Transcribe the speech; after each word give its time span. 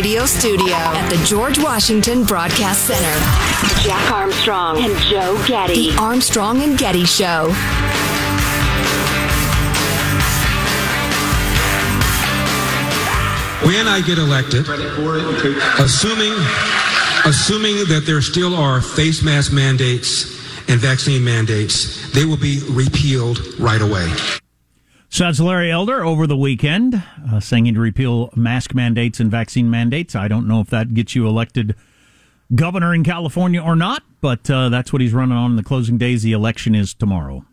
radio 0.00 0.24
studio 0.24 0.76
at 0.76 1.10
the 1.10 1.22
George 1.26 1.58
Washington 1.58 2.24
Broadcast 2.24 2.86
Center. 2.86 3.82
Jack 3.82 4.10
Armstrong 4.10 4.78
and 4.78 4.96
Joe 5.00 5.36
Getty. 5.46 5.90
The 5.90 5.98
Armstrong 5.98 6.62
and 6.62 6.78
Getty 6.78 7.04
Show. 7.04 7.48
When 13.68 13.86
I 13.86 14.00
get 14.06 14.16
elected, 14.16 14.66
assuming 15.78 16.32
assuming 17.26 17.76
that 17.88 18.04
there 18.06 18.22
still 18.22 18.54
are 18.54 18.80
face 18.80 19.22
mask 19.22 19.52
mandates 19.52 20.30
and 20.70 20.80
vaccine 20.80 21.22
mandates, 21.22 22.10
they 22.12 22.24
will 22.24 22.38
be 22.38 22.62
repealed 22.70 23.38
right 23.58 23.82
away. 23.82 24.39
So 25.12 25.24
that's 25.24 25.40
Larry 25.40 25.72
Elder 25.72 26.04
over 26.04 26.28
the 26.28 26.36
weekend 26.36 27.02
uh, 27.32 27.40
saying 27.40 27.74
to 27.74 27.80
repeal 27.80 28.30
mask 28.36 28.74
mandates 28.74 29.18
and 29.18 29.28
vaccine 29.28 29.68
mandates. 29.68 30.14
I 30.14 30.28
don't 30.28 30.46
know 30.46 30.60
if 30.60 30.70
that 30.70 30.94
gets 30.94 31.16
you 31.16 31.26
elected 31.26 31.74
governor 32.54 32.94
in 32.94 33.02
California 33.02 33.60
or 33.60 33.74
not, 33.74 34.04
but 34.20 34.48
uh, 34.48 34.68
that's 34.68 34.92
what 34.92 35.02
he's 35.02 35.12
running 35.12 35.36
on 35.36 35.50
in 35.50 35.56
the 35.56 35.64
closing 35.64 35.98
days. 35.98 36.22
The 36.22 36.30
election 36.30 36.76
is 36.76 36.94
tomorrow. 36.94 37.44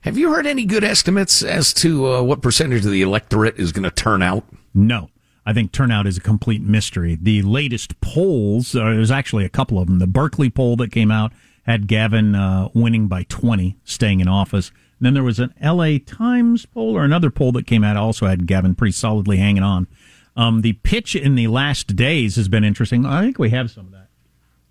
Have 0.00 0.18
you 0.18 0.32
heard 0.32 0.44
any 0.44 0.64
good 0.64 0.82
estimates 0.82 1.44
as 1.44 1.72
to 1.74 2.14
uh, 2.14 2.22
what 2.22 2.42
percentage 2.42 2.84
of 2.84 2.90
the 2.90 3.02
electorate 3.02 3.56
is 3.58 3.70
going 3.70 3.84
to 3.84 3.90
turn 3.92 4.20
out? 4.20 4.44
No. 4.74 5.08
I 5.46 5.52
think 5.52 5.70
turnout 5.70 6.08
is 6.08 6.16
a 6.16 6.20
complete 6.20 6.62
mystery. 6.62 7.16
The 7.20 7.42
latest 7.42 8.00
polls, 8.00 8.74
uh, 8.74 8.80
there's 8.86 9.12
actually 9.12 9.44
a 9.44 9.48
couple 9.48 9.78
of 9.78 9.86
them. 9.86 10.00
The 10.00 10.08
Berkeley 10.08 10.50
poll 10.50 10.74
that 10.76 10.90
came 10.90 11.12
out 11.12 11.32
had 11.64 11.86
Gavin 11.86 12.34
uh, 12.34 12.70
winning 12.74 13.06
by 13.06 13.22
20, 13.28 13.76
staying 13.84 14.18
in 14.18 14.26
office. 14.26 14.72
Then 15.02 15.14
there 15.14 15.24
was 15.24 15.40
an 15.40 15.52
LA 15.60 15.98
Times 16.04 16.64
poll 16.64 16.96
or 16.96 17.04
another 17.04 17.28
poll 17.28 17.50
that 17.52 17.66
came 17.66 17.82
out 17.82 17.96
also 17.96 18.26
had 18.26 18.46
Gavin 18.46 18.76
pretty 18.76 18.92
solidly 18.92 19.36
hanging 19.36 19.64
on. 19.64 19.88
Um, 20.36 20.62
the 20.62 20.74
pitch 20.74 21.16
in 21.16 21.34
the 21.34 21.48
last 21.48 21.96
days 21.96 22.36
has 22.36 22.48
been 22.48 22.62
interesting. 22.62 23.04
I 23.04 23.22
think 23.22 23.38
we 23.38 23.50
have 23.50 23.70
some 23.70 23.86
of 23.86 23.92
that. 23.92 24.08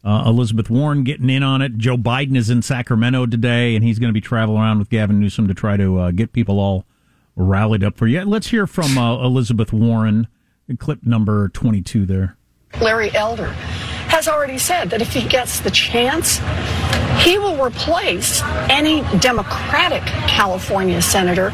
Uh, 0.04 0.24
Elizabeth 0.26 0.70
Warren 0.70 1.04
getting 1.04 1.30
in 1.30 1.44
on 1.44 1.62
it. 1.62 1.78
Joe 1.78 1.98
Biden 1.98 2.38
is 2.38 2.50
in 2.50 2.62
Sacramento 2.62 3.26
today, 3.26 3.76
and 3.76 3.84
he's 3.84 4.00
going 4.00 4.08
to 4.08 4.14
be 4.14 4.22
traveling 4.22 4.62
around 4.62 4.80
with 4.80 4.90
Gavin 4.90 5.20
Newsom 5.20 5.50
to 5.50 5.54
try 5.54 5.76
to 5.76 6.00
uh, 6.00 6.12
get 6.12 6.32
people 6.32 6.60
all 6.60 6.86
rallied 7.36 7.84
up 7.84 7.98
for 7.98 8.08
you. 8.08 8.24
Let's 8.24 8.48
hear 8.48 8.66
from 8.66 8.98
uh, 8.98 9.24
Elizabeth 9.24 9.74
Warren 9.74 10.28
clip 10.80 11.06
number 11.06 11.50
22 11.50 12.06
there. 12.06 12.38
Larry 12.80 13.14
Elder 13.14 13.54
has 14.12 14.28
already 14.28 14.58
said 14.58 14.90
that 14.90 15.02
if 15.02 15.14
he 15.14 15.26
gets 15.26 15.62
the 15.62 15.72
chance, 15.72 16.42
he 17.24 17.40
will 17.40 17.64
replace 17.64 18.42
any 18.70 19.04
Democratic 19.20 20.04
California 20.28 21.02
senator 21.02 21.46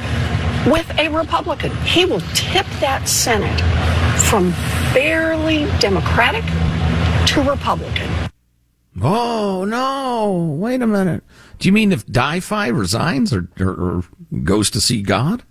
with 0.66 0.90
a 0.98 1.08
Republican. 1.10 1.72
He 1.86 2.06
will 2.06 2.22
tip 2.34 2.66
that 2.80 3.08
Senate 3.08 3.62
from 4.22 4.50
barely 4.92 5.66
Democratic 5.80 6.44
to 7.28 7.44
Republican. 7.48 8.10
Oh, 9.04 9.64
no. 9.64 10.56
Wait 10.60 10.82
a 10.82 10.88
minute. 10.88 11.24
Do 11.60 11.68
you 11.68 11.72
mean 11.72 11.92
if 11.92 12.08
Di-Fi 12.08 12.70
resigns 12.70 13.32
or, 13.34 13.48
or, 13.60 13.70
or 13.70 14.04
goes 14.44 14.72
to 14.72 14.82
see 14.82 15.04
God? 15.04 15.44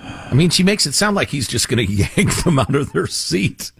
I 0.00 0.34
mean, 0.34 0.50
she 0.50 0.62
makes 0.62 0.86
it 0.86 0.92
sound 0.92 1.16
like 1.16 1.30
he's 1.30 1.48
just 1.48 1.68
going 1.68 1.84
to 1.86 1.92
yank 1.92 2.44
them 2.44 2.60
out 2.60 2.76
of 2.76 2.92
their 2.92 3.08
seat 3.08 3.72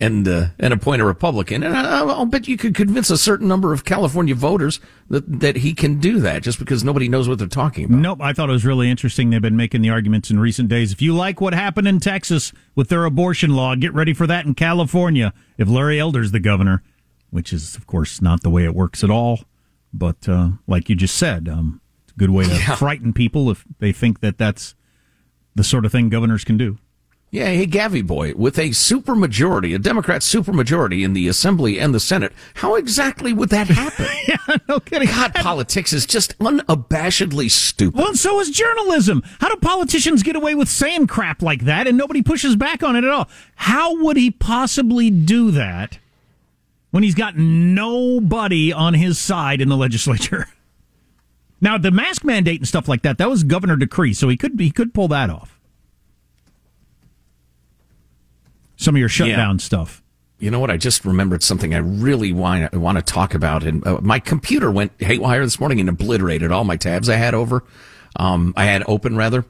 and 0.00 0.28
uh, 0.28 0.46
and 0.58 0.72
appoint 0.72 1.00
a 1.00 1.04
Republican. 1.04 1.62
And 1.62 1.74
I, 1.76 2.02
will 2.02 2.26
bet 2.26 2.48
you 2.48 2.56
could 2.56 2.74
convince 2.74 3.10
a 3.10 3.18
certain 3.18 3.48
number 3.48 3.72
of 3.72 3.84
California 3.84 4.34
voters 4.34 4.80
that 5.08 5.40
that 5.40 5.56
he 5.56 5.74
can 5.74 5.98
do 5.98 6.20
that 6.20 6.42
just 6.42 6.58
because 6.58 6.84
nobody 6.84 7.08
knows 7.08 7.28
what 7.28 7.38
they're 7.38 7.48
talking 7.48 7.86
about. 7.86 7.98
Nope, 7.98 8.20
I 8.20 8.32
thought 8.32 8.48
it 8.48 8.52
was 8.52 8.64
really 8.64 8.90
interesting. 8.90 9.30
They've 9.30 9.40
been 9.40 9.56
making 9.56 9.82
the 9.82 9.90
arguments 9.90 10.30
in 10.30 10.38
recent 10.38 10.68
days. 10.68 10.92
If 10.92 11.00
you 11.00 11.14
like 11.14 11.40
what 11.40 11.54
happened 11.54 11.88
in 11.88 12.00
Texas 12.00 12.52
with 12.74 12.88
their 12.88 13.04
abortion 13.04 13.54
law, 13.56 13.74
get 13.74 13.94
ready 13.94 14.12
for 14.12 14.26
that 14.26 14.44
in 14.44 14.54
California. 14.54 15.32
If 15.56 15.68
Larry 15.68 15.98
Elder's 15.98 16.32
the 16.32 16.40
governor, 16.40 16.82
which 17.30 17.52
is 17.52 17.76
of 17.76 17.86
course 17.86 18.20
not 18.20 18.42
the 18.42 18.50
way 18.50 18.64
it 18.64 18.74
works 18.74 19.02
at 19.02 19.10
all, 19.10 19.40
but 19.92 20.28
uh, 20.28 20.50
like 20.66 20.88
you 20.88 20.94
just 20.94 21.16
said, 21.16 21.48
um, 21.48 21.80
it's 22.04 22.12
a 22.12 22.18
good 22.18 22.30
way 22.30 22.44
to 22.44 22.50
yeah. 22.54 22.76
frighten 22.76 23.12
people 23.12 23.50
if 23.50 23.64
they 23.78 23.92
think 23.92 24.20
that 24.20 24.36
that's 24.36 24.74
the 25.54 25.64
sort 25.64 25.86
of 25.86 25.92
thing 25.92 26.10
governors 26.10 26.44
can 26.44 26.58
do. 26.58 26.78
Yeah, 27.30 27.46
hey, 27.46 27.66
Gavi 27.66 28.06
boy, 28.06 28.34
with 28.34 28.56
a 28.56 28.70
supermajority, 28.70 29.74
a 29.74 29.78
Democrat 29.78 30.22
supermajority 30.22 31.04
in 31.04 31.12
the 31.12 31.26
Assembly 31.26 31.78
and 31.78 31.92
the 31.92 31.98
Senate, 31.98 32.32
how 32.54 32.76
exactly 32.76 33.32
would 33.32 33.48
that 33.48 33.66
happen? 33.66 34.06
yeah, 34.28 34.56
no 34.68 34.78
kidding. 34.78 35.08
God, 35.08 35.34
politics 35.34 35.92
is 35.92 36.06
just 36.06 36.38
unabashedly 36.38 37.50
stupid. 37.50 37.98
Well, 37.98 38.14
so 38.14 38.38
is 38.40 38.50
journalism. 38.50 39.24
How 39.40 39.48
do 39.48 39.56
politicians 39.56 40.22
get 40.22 40.36
away 40.36 40.54
with 40.54 40.68
saying 40.68 41.08
crap 41.08 41.42
like 41.42 41.64
that 41.64 41.88
and 41.88 41.98
nobody 41.98 42.22
pushes 42.22 42.54
back 42.54 42.84
on 42.84 42.94
it 42.94 43.02
at 43.02 43.10
all? 43.10 43.28
How 43.56 44.02
would 44.04 44.16
he 44.16 44.30
possibly 44.30 45.10
do 45.10 45.50
that 45.50 45.98
when 46.92 47.02
he's 47.02 47.16
got 47.16 47.36
nobody 47.36 48.72
on 48.72 48.94
his 48.94 49.18
side 49.18 49.60
in 49.60 49.68
the 49.68 49.76
legislature? 49.76 50.48
Now, 51.58 51.78
the 51.78 51.90
mask 51.90 52.22
mandate 52.22 52.60
and 52.60 52.68
stuff 52.68 52.86
like 52.86 53.00
that, 53.00 53.16
that 53.16 53.30
was 53.30 53.42
governor 53.42 53.76
decree, 53.76 54.12
so 54.12 54.28
he 54.28 54.36
could 54.36 54.60
he 54.60 54.70
could 54.70 54.92
pull 54.92 55.08
that 55.08 55.30
off. 55.30 55.55
Some 58.76 58.94
of 58.94 59.00
your 59.00 59.08
shutdown 59.08 59.56
yeah. 59.56 59.62
stuff. 59.62 60.02
You 60.38 60.50
know 60.50 60.60
what? 60.60 60.70
I 60.70 60.76
just 60.76 61.04
remembered 61.04 61.42
something 61.42 61.74
I 61.74 61.78
really 61.78 62.32
want, 62.32 62.74
want 62.74 62.98
to 62.98 63.02
talk 63.02 63.34
about. 63.34 63.64
And 63.64 63.86
uh, 63.86 64.00
my 64.02 64.18
computer 64.18 64.70
went 64.70 64.92
haywire 64.98 65.44
this 65.44 65.58
morning 65.58 65.80
and 65.80 65.88
obliterated 65.88 66.52
all 66.52 66.64
my 66.64 66.76
tabs 66.76 67.08
I 67.08 67.16
had 67.16 67.32
over. 67.32 67.64
Um, 68.16 68.52
I 68.56 68.66
had 68.66 68.82
open 68.86 69.16
rather. 69.16 69.46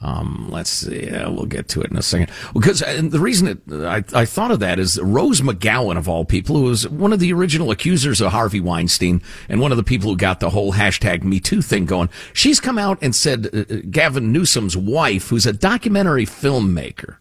Um, 0.00 0.46
let's 0.48 0.70
see. 0.70 1.06
Yeah, 1.06 1.28
we'll 1.28 1.46
get 1.46 1.68
to 1.70 1.80
it 1.80 1.90
in 1.90 1.96
a 1.96 2.02
second. 2.02 2.30
Because 2.54 2.82
and 2.82 3.10
the 3.10 3.18
reason 3.18 3.48
it, 3.48 3.58
I, 3.72 4.04
I 4.14 4.24
thought 4.26 4.52
of 4.52 4.60
that 4.60 4.78
is 4.78 5.00
Rose 5.00 5.40
McGowan, 5.40 5.96
of 5.96 6.08
all 6.08 6.24
people, 6.24 6.56
who 6.56 6.64
was 6.64 6.88
one 6.88 7.12
of 7.12 7.18
the 7.18 7.32
original 7.32 7.72
accusers 7.72 8.20
of 8.20 8.30
Harvey 8.30 8.60
Weinstein 8.60 9.20
and 9.48 9.60
one 9.60 9.72
of 9.72 9.76
the 9.76 9.82
people 9.82 10.10
who 10.10 10.16
got 10.16 10.38
the 10.38 10.50
whole 10.50 10.72
hashtag 10.72 11.24
Me 11.24 11.40
Too 11.40 11.62
thing 11.62 11.84
going. 11.84 12.10
She's 12.32 12.60
come 12.60 12.78
out 12.78 12.98
and 13.02 13.14
said 13.14 13.48
uh, 13.52 13.74
uh 13.74 13.78
Gavin 13.90 14.32
Newsom's 14.32 14.76
wife, 14.76 15.28
who's 15.30 15.46
a 15.46 15.52
documentary 15.52 16.26
filmmaker, 16.26 17.16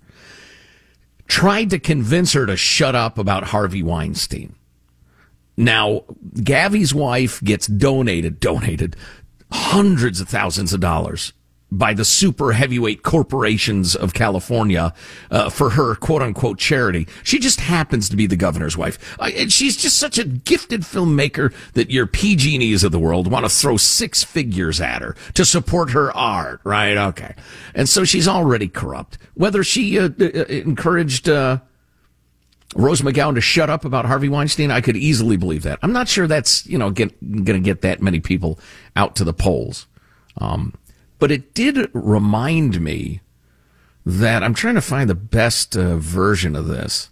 tried 1.27 1.69
to 1.71 1.79
convince 1.79 2.33
her 2.33 2.45
to 2.45 2.57
shut 2.57 2.95
up 2.95 3.17
about 3.17 3.45
Harvey 3.45 3.83
Weinstein. 3.83 4.55
Now, 5.55 6.03
Gavi's 6.35 6.93
wife 6.93 7.41
gets 7.41 7.67
donated, 7.67 8.39
donated 8.39 8.95
hundreds 9.51 10.21
of 10.21 10.29
thousands 10.29 10.73
of 10.73 10.79
dollars 10.79 11.33
by 11.71 11.93
the 11.93 12.05
super 12.05 12.53
heavyweight 12.53 13.03
corporations 13.03 13.95
of 13.95 14.13
California 14.13 14.93
uh, 15.31 15.49
for 15.49 15.71
her 15.71 15.95
quote 15.95 16.21
unquote 16.21 16.57
charity. 16.57 17.07
She 17.23 17.39
just 17.39 17.59
happens 17.59 18.09
to 18.09 18.15
be 18.15 18.25
the 18.25 18.37
governor's 18.37 18.77
wife. 18.77 19.15
Uh, 19.19 19.31
and 19.35 19.51
she's 19.51 19.75
just 19.75 19.97
such 19.97 20.17
a 20.17 20.23
gifted 20.23 20.81
filmmaker 20.81 21.53
that 21.73 21.91
your 21.91 22.07
PG&Es 22.07 22.83
of 22.83 22.91
the 22.91 22.99
world 22.99 23.29
want 23.29 23.45
to 23.45 23.49
throw 23.49 23.77
six 23.77 24.23
figures 24.23 24.79
at 24.79 25.01
her 25.01 25.15
to 25.33 25.43
support 25.43 25.91
her 25.91 26.15
art, 26.15 26.61
right? 26.63 26.97
Okay. 26.97 27.35
And 27.75 27.89
so 27.89 28.05
she's 28.05 28.27
already 28.27 28.67
corrupt. 28.67 29.17
Whether 29.33 29.63
she 29.63 29.99
uh, 29.99 30.09
uh 30.19 30.45
encouraged 30.47 31.27
uh, 31.27 31.59
Rose 32.75 33.01
McGowan 33.01 33.35
to 33.35 33.41
shut 33.41 33.69
up 33.69 33.85
about 33.85 34.05
Harvey 34.05 34.29
Weinstein, 34.29 34.71
I 34.71 34.81
could 34.81 34.95
easily 34.95 35.35
believe 35.35 35.63
that. 35.63 35.79
I'm 35.81 35.93
not 35.93 36.07
sure 36.07 36.27
that's, 36.27 36.65
you 36.65 36.77
know, 36.77 36.91
going 36.91 37.11
to 37.19 37.59
get 37.59 37.81
that 37.81 38.01
many 38.01 38.19
people 38.19 38.59
out 38.95 39.15
to 39.17 39.23
the 39.23 39.33
polls. 39.33 39.87
Um, 40.37 40.73
but 41.19 41.31
it 41.31 41.53
did 41.53 41.89
remind 41.93 42.81
me 42.81 43.21
that 44.05 44.43
I'm 44.43 44.53
trying 44.53 44.75
to 44.75 44.81
find 44.81 45.09
the 45.09 45.15
best 45.15 45.75
uh, 45.75 45.97
version 45.97 46.55
of 46.55 46.67
this. 46.67 47.09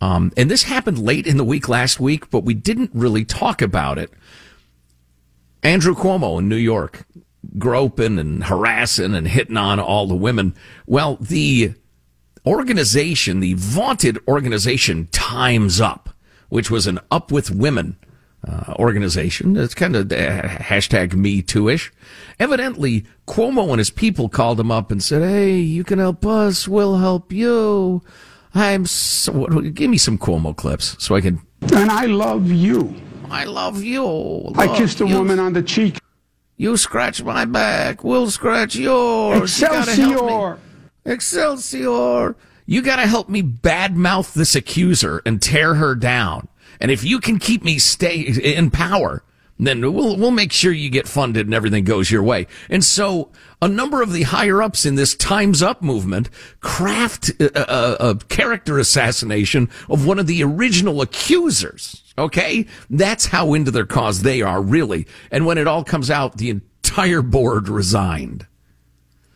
Um, 0.00 0.32
and 0.36 0.50
this 0.50 0.64
happened 0.64 0.98
late 0.98 1.26
in 1.26 1.36
the 1.36 1.44
week 1.44 1.68
last 1.68 2.00
week, 2.00 2.30
but 2.30 2.44
we 2.44 2.54
didn't 2.54 2.90
really 2.92 3.24
talk 3.24 3.62
about 3.62 3.98
it. 3.98 4.10
Andrew 5.62 5.94
Cuomo 5.94 6.40
in 6.40 6.48
New 6.48 6.56
York, 6.56 7.06
groping 7.58 8.18
and 8.18 8.44
harassing 8.44 9.14
and 9.14 9.28
hitting 9.28 9.56
on 9.56 9.78
all 9.78 10.06
the 10.06 10.14
women. 10.14 10.54
Well, 10.86 11.16
the 11.20 11.74
organization, 12.44 13.40
the 13.40 13.54
vaunted 13.54 14.18
organization 14.26 15.08
Time's 15.12 15.80
Up, 15.80 16.10
which 16.48 16.70
was 16.70 16.86
an 16.86 16.98
Up 17.10 17.30
with 17.30 17.50
Women 17.50 17.96
uh, 18.46 18.74
organization. 18.78 19.56
It's 19.56 19.74
kind 19.74 19.96
of 19.96 20.10
uh, 20.12 20.42
hashtag 20.42 21.14
Me 21.14 21.42
Too-ish. 21.42 21.92
Evidently, 22.38 23.04
Cuomo 23.26 23.70
and 23.70 23.78
his 23.78 23.90
people 23.90 24.28
called 24.28 24.58
him 24.58 24.70
up 24.70 24.90
and 24.90 25.02
said, 25.02 25.22
"Hey, 25.22 25.56
you 25.58 25.84
can 25.84 25.98
help 25.98 26.26
us. 26.26 26.66
We'll 26.66 26.98
help 26.98 27.32
you." 27.32 28.02
I'm 28.54 28.84
so, 28.86 29.46
give 29.60 29.88
me 29.90 29.96
some 29.98 30.18
Cuomo 30.18 30.54
clips 30.54 30.96
so 31.02 31.14
I 31.14 31.20
can. 31.20 31.40
And 31.72 31.90
I 31.90 32.06
love 32.06 32.50
you. 32.50 32.94
I 33.30 33.44
love 33.44 33.82
you. 33.82 34.04
Love 34.04 34.58
I 34.58 34.76
kissed 34.76 35.00
a 35.00 35.06
you. 35.06 35.16
woman 35.16 35.38
on 35.38 35.54
the 35.54 35.62
cheek. 35.62 35.98
You 36.56 36.76
scratch 36.76 37.22
my 37.22 37.44
back. 37.44 38.04
We'll 38.04 38.30
scratch 38.30 38.76
yours. 38.76 39.62
Excelsior. 39.62 40.04
You 40.04 40.58
Excelsior. 41.04 42.36
You 42.66 42.82
got 42.82 42.96
to 42.96 43.06
help 43.06 43.28
me 43.28 43.42
badmouth 43.42 44.34
this 44.34 44.54
accuser 44.54 45.22
and 45.26 45.40
tear 45.42 45.74
her 45.74 45.94
down. 45.94 46.48
And 46.82 46.90
if 46.90 47.04
you 47.04 47.20
can 47.20 47.38
keep 47.38 47.62
me 47.62 47.78
stay 47.78 48.20
in 48.20 48.72
power, 48.72 49.22
then 49.56 49.80
we'll 49.80 50.16
we'll 50.16 50.32
make 50.32 50.50
sure 50.50 50.72
you 50.72 50.90
get 50.90 51.06
funded 51.06 51.46
and 51.46 51.54
everything 51.54 51.84
goes 51.84 52.10
your 52.10 52.24
way. 52.24 52.48
And 52.68 52.84
so 52.84 53.30
a 53.62 53.68
number 53.68 54.02
of 54.02 54.12
the 54.12 54.24
higher 54.24 54.60
ups 54.60 54.84
in 54.84 54.96
this 54.96 55.14
Times 55.14 55.62
Up 55.62 55.80
movement 55.80 56.28
craft 56.60 57.30
a, 57.40 58.06
a, 58.06 58.10
a 58.10 58.16
character 58.16 58.80
assassination 58.80 59.70
of 59.88 60.04
one 60.04 60.18
of 60.18 60.26
the 60.26 60.42
original 60.42 61.00
accusers. 61.00 62.02
Okay, 62.18 62.66
that's 62.90 63.26
how 63.26 63.54
into 63.54 63.70
their 63.70 63.86
cause 63.86 64.22
they 64.22 64.42
are 64.42 64.60
really. 64.60 65.06
And 65.30 65.46
when 65.46 65.58
it 65.58 65.68
all 65.68 65.84
comes 65.84 66.10
out, 66.10 66.38
the 66.38 66.50
entire 66.50 67.22
board 67.22 67.68
resigned. 67.68 68.48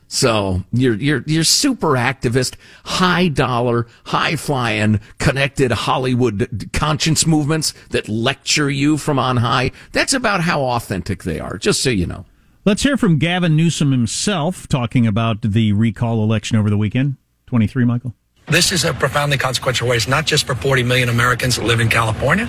So 0.08 0.62
you're 0.72 0.94
you're 0.94 1.24
you're 1.26 1.44
super 1.44 1.88
activist, 1.92 2.54
high 2.84 3.28
dollar, 3.28 3.86
high 4.04 4.36
flying, 4.36 5.00
connected 5.18 5.72
Hollywood 5.72 6.70
conscience 6.72 7.26
movements 7.26 7.74
that 7.90 8.08
lecture 8.08 8.70
you 8.70 8.98
from 8.98 9.18
on 9.18 9.38
high. 9.38 9.72
That's 9.92 10.12
about 10.12 10.42
how 10.42 10.62
authentic 10.62 11.24
they 11.24 11.40
are. 11.40 11.58
Just 11.58 11.82
so 11.82 11.90
you 11.90 12.06
know. 12.06 12.24
Let's 12.64 12.82
hear 12.82 12.96
from 12.96 13.18
Gavin 13.18 13.56
Newsom 13.56 13.92
himself 13.92 14.66
talking 14.66 15.06
about 15.06 15.42
the 15.42 15.72
recall 15.72 16.22
election 16.22 16.56
over 16.56 16.70
the 16.70 16.78
weekend. 16.78 17.16
Twenty 17.46 17.66
three, 17.66 17.84
Michael. 17.84 18.14
This 18.48 18.70
is 18.70 18.84
a 18.84 18.94
profoundly 18.94 19.38
consequential 19.38 19.88
race, 19.88 20.06
not 20.06 20.24
just 20.24 20.46
for 20.46 20.54
40 20.54 20.84
million 20.84 21.08
Americans 21.08 21.56
that 21.56 21.64
live 21.64 21.80
in 21.80 21.88
California, 21.88 22.46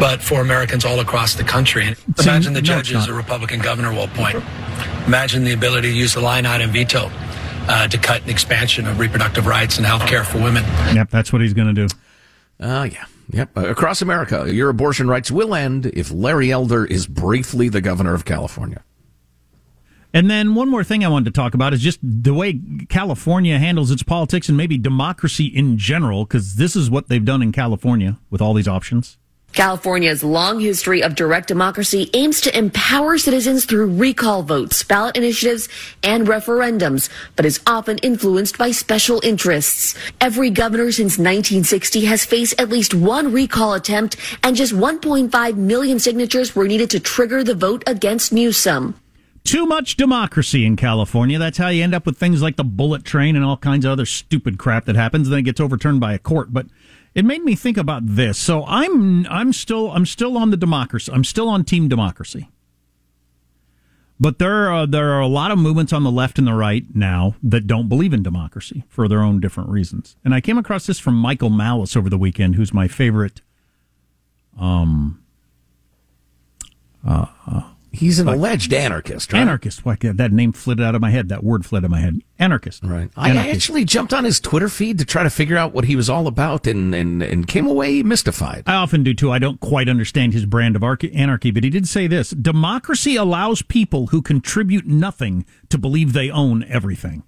but 0.00 0.20
for 0.20 0.40
Americans 0.40 0.84
all 0.84 0.98
across 0.98 1.34
the 1.34 1.44
country. 1.44 1.94
Imagine 2.18 2.52
the 2.52 2.60
judges 2.62 3.06
not. 3.06 3.08
a 3.10 3.14
Republican 3.14 3.60
governor 3.60 3.92
will 3.92 4.04
appoint. 4.04 4.42
Imagine 5.06 5.44
the 5.44 5.52
ability 5.52 5.92
to 5.92 5.96
use 5.96 6.14
the 6.14 6.20
line 6.20 6.46
item 6.46 6.70
veto 6.70 7.10
uh, 7.68 7.86
to 7.86 7.96
cut 7.96 8.22
an 8.24 8.28
expansion 8.30 8.86
of 8.86 8.98
reproductive 8.98 9.46
rights 9.46 9.76
and 9.76 9.86
health 9.86 10.04
care 10.06 10.24
for 10.24 10.38
women. 10.38 10.64
Yep, 10.94 11.10
that's 11.10 11.32
what 11.32 11.42
he's 11.42 11.54
going 11.54 11.72
to 11.72 11.86
do. 11.86 11.94
Oh, 12.58 12.82
yeah. 12.82 13.04
Yep. 13.30 13.56
Uh, 13.56 13.68
across 13.68 14.02
America, 14.02 14.52
your 14.52 14.68
abortion 14.68 15.06
rights 15.06 15.30
will 15.30 15.54
end 15.54 15.86
if 15.86 16.10
Larry 16.10 16.50
Elder 16.50 16.84
is 16.84 17.06
briefly 17.06 17.68
the 17.68 17.80
governor 17.80 18.14
of 18.14 18.24
California. 18.24 18.82
And 20.12 20.28
then 20.30 20.54
one 20.54 20.68
more 20.68 20.82
thing 20.82 21.04
I 21.04 21.08
wanted 21.08 21.26
to 21.26 21.40
talk 21.40 21.54
about 21.54 21.72
is 21.72 21.80
just 21.80 22.00
the 22.02 22.34
way 22.34 22.60
California 22.88 23.58
handles 23.58 23.90
its 23.90 24.02
politics 24.02 24.48
and 24.48 24.56
maybe 24.56 24.76
democracy 24.76 25.46
in 25.46 25.78
general, 25.78 26.24
because 26.24 26.56
this 26.56 26.74
is 26.74 26.90
what 26.90 27.08
they've 27.08 27.24
done 27.24 27.42
in 27.42 27.52
California 27.52 28.18
with 28.28 28.42
all 28.42 28.54
these 28.54 28.68
options. 28.68 29.18
California's 29.52 30.22
long 30.22 30.60
history 30.60 31.02
of 31.02 31.16
direct 31.16 31.48
democracy 31.48 32.08
aims 32.14 32.40
to 32.40 32.56
empower 32.56 33.18
citizens 33.18 33.64
through 33.64 33.86
recall 33.86 34.44
votes, 34.44 34.84
ballot 34.84 35.16
initiatives, 35.16 35.68
and 36.04 36.28
referendums, 36.28 37.08
but 37.34 37.44
is 37.44 37.60
often 37.66 37.98
influenced 37.98 38.56
by 38.56 38.70
special 38.70 39.20
interests. 39.24 39.96
Every 40.20 40.50
governor 40.50 40.92
since 40.92 41.18
1960 41.18 42.04
has 42.04 42.24
faced 42.24 42.60
at 42.60 42.68
least 42.68 42.94
one 42.94 43.32
recall 43.32 43.74
attempt, 43.74 44.16
and 44.44 44.54
just 44.54 44.72
1.5 44.72 45.56
million 45.56 45.98
signatures 45.98 46.54
were 46.54 46.68
needed 46.68 46.90
to 46.90 47.00
trigger 47.00 47.42
the 47.42 47.54
vote 47.54 47.82
against 47.88 48.32
Newsom. 48.32 48.94
Too 49.44 49.66
much 49.66 49.96
democracy 49.96 50.64
in 50.64 50.76
California. 50.76 51.38
That's 51.38 51.58
how 51.58 51.68
you 51.68 51.82
end 51.82 51.94
up 51.94 52.06
with 52.06 52.18
things 52.18 52.42
like 52.42 52.56
the 52.56 52.64
bullet 52.64 53.04
train 53.04 53.36
and 53.36 53.44
all 53.44 53.56
kinds 53.56 53.84
of 53.84 53.92
other 53.92 54.06
stupid 54.06 54.58
crap 54.58 54.84
that 54.84 54.96
happens. 54.96 55.26
And 55.26 55.32
then 55.32 55.40
it 55.40 55.44
gets 55.44 55.60
overturned 55.60 56.00
by 56.00 56.12
a 56.12 56.18
court. 56.18 56.52
But 56.52 56.66
it 57.14 57.24
made 57.24 57.42
me 57.42 57.54
think 57.54 57.76
about 57.76 58.06
this. 58.06 58.38
So 58.38 58.64
I'm 58.66 59.26
I'm 59.28 59.52
still 59.52 59.90
I'm 59.90 60.06
still 60.06 60.36
on 60.36 60.50
the 60.50 60.56
democracy. 60.56 61.10
I'm 61.12 61.24
still 61.24 61.48
on 61.48 61.64
team 61.64 61.88
democracy. 61.88 62.48
But 64.20 64.38
there 64.38 64.70
are 64.70 64.86
there 64.86 65.12
are 65.12 65.20
a 65.20 65.26
lot 65.26 65.50
of 65.50 65.58
movements 65.58 65.94
on 65.94 66.04
the 66.04 66.10
left 66.10 66.38
and 66.38 66.46
the 66.46 66.52
right 66.52 66.84
now 66.94 67.34
that 67.42 67.66
don't 67.66 67.88
believe 67.88 68.12
in 68.12 68.22
democracy 68.22 68.84
for 68.88 69.08
their 69.08 69.22
own 69.22 69.40
different 69.40 69.70
reasons. 69.70 70.16
And 70.24 70.34
I 70.34 70.42
came 70.42 70.58
across 70.58 70.86
this 70.86 70.98
from 70.98 71.14
Michael 71.14 71.50
Malice 71.50 71.96
over 71.96 72.10
the 72.10 72.18
weekend, 72.18 72.56
who's 72.56 72.74
my 72.74 72.86
favorite. 72.86 73.40
Um. 74.58 75.19
He's 78.00 78.18
an 78.18 78.28
alleged 78.28 78.72
anarchist, 78.72 79.30
right? 79.34 79.40
Anarchist. 79.40 79.84
Why, 79.84 79.94
that 80.00 80.32
name 80.32 80.52
flitted 80.52 80.82
out 80.82 80.94
of 80.94 81.02
my 81.02 81.10
head. 81.10 81.28
That 81.28 81.44
word 81.44 81.66
fled 81.66 81.82
out 81.82 81.84
of 81.84 81.90
my 81.90 82.00
head. 82.00 82.22
Anarchist. 82.38 82.82
Right. 82.82 83.10
I 83.14 83.36
actually 83.50 83.84
jumped 83.84 84.14
on 84.14 84.24
his 84.24 84.40
Twitter 84.40 84.70
feed 84.70 84.98
to 85.00 85.04
try 85.04 85.22
to 85.22 85.28
figure 85.28 85.58
out 85.58 85.74
what 85.74 85.84
he 85.84 85.96
was 85.96 86.08
all 86.08 86.26
about 86.26 86.66
and, 86.66 86.94
and, 86.94 87.22
and 87.22 87.46
came 87.46 87.66
away 87.66 88.02
mystified. 88.02 88.62
I 88.66 88.76
often 88.76 89.02
do 89.02 89.12
too. 89.12 89.30
I 89.30 89.38
don't 89.38 89.60
quite 89.60 89.86
understand 89.86 90.32
his 90.32 90.46
brand 90.46 90.76
of 90.76 90.82
anarchy, 90.82 91.50
but 91.50 91.62
he 91.62 91.68
did 91.68 91.86
say 91.86 92.06
this 92.06 92.30
Democracy 92.30 93.16
allows 93.16 93.60
people 93.60 94.06
who 94.06 94.22
contribute 94.22 94.86
nothing 94.86 95.44
to 95.68 95.76
believe 95.76 96.14
they 96.14 96.30
own 96.30 96.64
everything. 96.64 97.22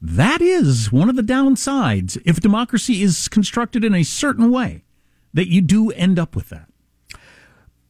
That 0.00 0.40
is 0.40 0.92
one 0.92 1.08
of 1.08 1.16
the 1.16 1.22
downsides 1.22 2.22
if 2.24 2.38
democracy 2.38 3.02
is 3.02 3.26
constructed 3.26 3.82
in 3.82 3.96
a 3.96 4.04
certain 4.04 4.52
way, 4.52 4.84
that 5.34 5.48
you 5.48 5.60
do 5.60 5.90
end 5.90 6.20
up 6.20 6.36
with 6.36 6.50
that. 6.50 6.67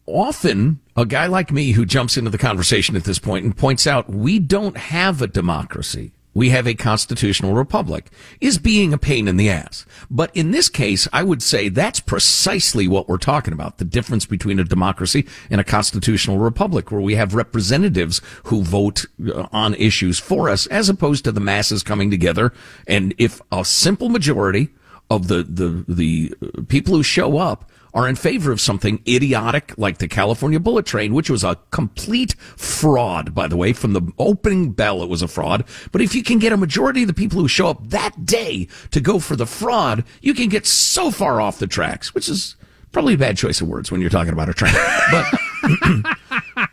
Often, 0.08 0.80
a 0.96 1.04
guy 1.04 1.26
like 1.26 1.52
me 1.52 1.72
who 1.72 1.84
jumps 1.84 2.16
into 2.16 2.30
the 2.30 2.38
conversation 2.38 2.96
at 2.96 3.04
this 3.04 3.18
point 3.18 3.44
and 3.44 3.54
points 3.54 3.86
out 3.86 4.08
we 4.08 4.38
don't 4.38 4.76
have 4.78 5.20
a 5.20 5.26
democracy. 5.26 6.12
We 6.32 6.48
have 6.48 6.66
a 6.66 6.74
constitutional 6.74 7.52
republic 7.52 8.06
is 8.40 8.58
being 8.58 8.94
a 8.94 8.98
pain 8.98 9.28
in 9.28 9.36
the 9.36 9.50
ass. 9.50 9.84
But 10.10 10.34
in 10.34 10.50
this 10.50 10.70
case, 10.70 11.08
I 11.12 11.24
would 11.24 11.42
say 11.42 11.68
that's 11.68 12.00
precisely 12.00 12.88
what 12.88 13.06
we're 13.06 13.18
talking 13.18 13.52
about. 13.52 13.76
The 13.76 13.84
difference 13.84 14.24
between 14.24 14.58
a 14.58 14.64
democracy 14.64 15.26
and 15.50 15.60
a 15.60 15.64
constitutional 15.64 16.38
republic 16.38 16.90
where 16.90 17.02
we 17.02 17.16
have 17.16 17.34
representatives 17.34 18.22
who 18.44 18.62
vote 18.62 19.04
uh, 19.26 19.46
on 19.52 19.74
issues 19.74 20.18
for 20.18 20.48
us 20.48 20.66
as 20.68 20.88
opposed 20.88 21.24
to 21.24 21.32
the 21.32 21.40
masses 21.40 21.82
coming 21.82 22.10
together. 22.10 22.54
And 22.86 23.14
if 23.18 23.42
a 23.52 23.62
simple 23.62 24.08
majority 24.08 24.70
of 25.10 25.28
the, 25.28 25.42
the, 25.42 25.84
the 25.86 26.34
uh, 26.40 26.62
people 26.68 26.94
who 26.94 27.02
show 27.02 27.36
up 27.36 27.70
are 27.98 28.08
in 28.08 28.14
favor 28.14 28.52
of 28.52 28.60
something 28.60 29.02
idiotic 29.08 29.76
like 29.76 29.98
the 29.98 30.06
California 30.06 30.60
bullet 30.60 30.86
train, 30.86 31.12
which 31.12 31.28
was 31.28 31.42
a 31.42 31.58
complete 31.72 32.36
fraud, 32.56 33.34
by 33.34 33.48
the 33.48 33.56
way. 33.56 33.72
From 33.72 33.92
the 33.92 34.12
opening 34.20 34.70
bell, 34.70 35.02
it 35.02 35.08
was 35.08 35.20
a 35.20 35.26
fraud. 35.26 35.64
But 35.90 36.00
if 36.00 36.14
you 36.14 36.22
can 36.22 36.38
get 36.38 36.52
a 36.52 36.56
majority 36.56 37.02
of 37.02 37.08
the 37.08 37.14
people 37.14 37.40
who 37.40 37.48
show 37.48 37.66
up 37.66 37.88
that 37.88 38.24
day 38.24 38.68
to 38.92 39.00
go 39.00 39.18
for 39.18 39.34
the 39.34 39.46
fraud, 39.46 40.04
you 40.20 40.32
can 40.32 40.48
get 40.48 40.64
so 40.64 41.10
far 41.10 41.40
off 41.40 41.58
the 41.58 41.66
tracks, 41.66 42.14
which 42.14 42.28
is 42.28 42.54
probably 42.92 43.14
a 43.14 43.18
bad 43.18 43.36
choice 43.36 43.60
of 43.60 43.66
words 43.66 43.90
when 43.90 44.00
you're 44.00 44.10
talking 44.10 44.32
about 44.32 44.48
a 44.48 44.54
train. 44.54 44.74
But 45.10 46.66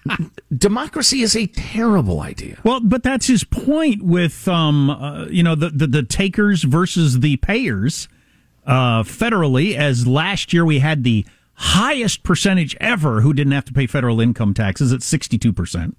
democracy 0.56 1.24
is 1.24 1.36
a 1.36 1.48
terrible 1.48 2.22
idea. 2.22 2.60
Well, 2.64 2.82
but 2.82 3.02
that's 3.02 3.26
his 3.26 3.44
point 3.44 4.04
with, 4.04 4.48
um, 4.48 4.92
uh, 4.92 5.26
you 5.26 5.42
know, 5.42 5.56
the, 5.56 5.72
the, 5.72 5.88
the 5.88 6.04
takers 6.04 6.62
versus 6.62 7.22
the 7.22 7.38
payers 7.38 8.08
uh, 8.66 9.04
federally, 9.04 9.76
as 9.76 10.08
last 10.08 10.54
year 10.54 10.66
we 10.66 10.80
had 10.80 11.04
the 11.04 11.26
highest 11.56 12.24
percentage 12.24 12.76
ever 12.80 13.22
who 13.22 13.34
didn't 13.34 13.54
have 13.54 13.66
to 13.66 13.74
pay 13.74 13.88
federal 13.88 14.20
income 14.20 14.54
taxes 14.54 14.92
at 14.92 15.00
62%. 15.00 15.96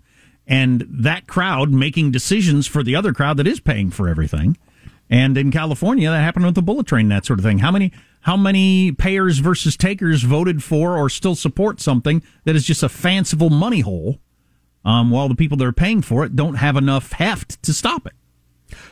And 0.47 0.87
that 0.89 1.27
crowd 1.27 1.71
making 1.71 2.13
decisions 2.13 2.67
for 2.67 2.83
the 2.83 2.95
other 2.95 3.13
crowd 3.13 3.37
that 3.39 3.47
is 3.47 3.59
paying 3.59 3.91
for 3.91 4.09
everything. 4.09 4.57
And 5.09 5.39
in 5.39 5.51
California, 5.51 6.11
that 6.11 6.21
happened 6.21 6.47
with 6.47 6.55
the 6.55 6.63
bullet 6.63 6.87
train, 6.87 7.09
that 7.09 7.25
sort 7.25 7.39
of 7.39 7.45
thing. 7.45 7.59
How 7.59 7.71
many, 7.71 7.93
how 8.23 8.37
many 8.37 8.93
payers 8.93 9.39
versus 9.39 9.77
takers 9.77 10.23
voted 10.23 10.63
for 10.63 10.97
or 10.97 11.09
still 11.09 11.35
support 11.35 11.81
something 11.81 12.23
that 12.45 12.57
is 12.57 12.65
just 12.65 12.83
a 12.83 12.89
fanciful 12.89 13.51
money 13.51 13.81
hole, 13.81 14.19
um, 14.85 15.11
while 15.11 15.29
the 15.29 15.35
people 15.35 15.57
that 15.59 15.67
are 15.67 15.73
paying 15.73 16.03
for 16.03 16.25
it 16.25 16.37
don't 16.37 16.57
have 16.57 16.77
enough 16.77 17.13
heft 17.13 17.63
to 17.63 17.73
stop 17.73 18.07
it? 18.07 18.15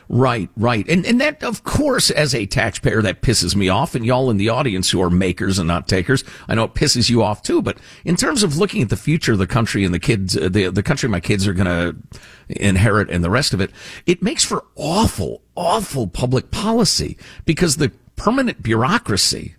Right, 0.07 0.49
right. 0.55 0.87
And 0.87 1.05
and 1.05 1.19
that 1.19 1.43
of 1.43 1.63
course 1.63 2.09
as 2.11 2.33
a 2.33 2.45
taxpayer 2.45 3.01
that 3.01 3.21
pisses 3.21 3.55
me 3.55 3.69
off 3.69 3.95
and 3.95 4.05
y'all 4.05 4.29
in 4.29 4.37
the 4.37 4.49
audience 4.49 4.89
who 4.89 5.01
are 5.01 5.09
makers 5.09 5.59
and 5.59 5.67
not 5.67 5.87
takers, 5.87 6.23
I 6.47 6.55
know 6.55 6.65
it 6.65 6.73
pisses 6.73 7.09
you 7.09 7.23
off 7.23 7.41
too, 7.41 7.61
but 7.61 7.77
in 8.03 8.15
terms 8.15 8.43
of 8.43 8.57
looking 8.57 8.81
at 8.81 8.89
the 8.89 8.97
future 8.97 9.33
of 9.33 9.39
the 9.39 9.47
country 9.47 9.83
and 9.83 9.93
the 9.93 9.99
kids 9.99 10.37
uh, 10.37 10.49
the 10.49 10.69
the 10.69 10.83
country 10.83 11.09
my 11.09 11.19
kids 11.19 11.47
are 11.47 11.53
going 11.53 11.65
to 11.65 11.95
inherit 12.49 13.09
and 13.09 13.23
the 13.23 13.29
rest 13.29 13.53
of 13.53 13.61
it, 13.61 13.71
it 14.05 14.21
makes 14.21 14.43
for 14.43 14.63
awful 14.75 15.41
awful 15.55 16.07
public 16.07 16.51
policy 16.51 17.17
because 17.45 17.77
the 17.77 17.91
permanent 18.15 18.63
bureaucracy 18.63 19.55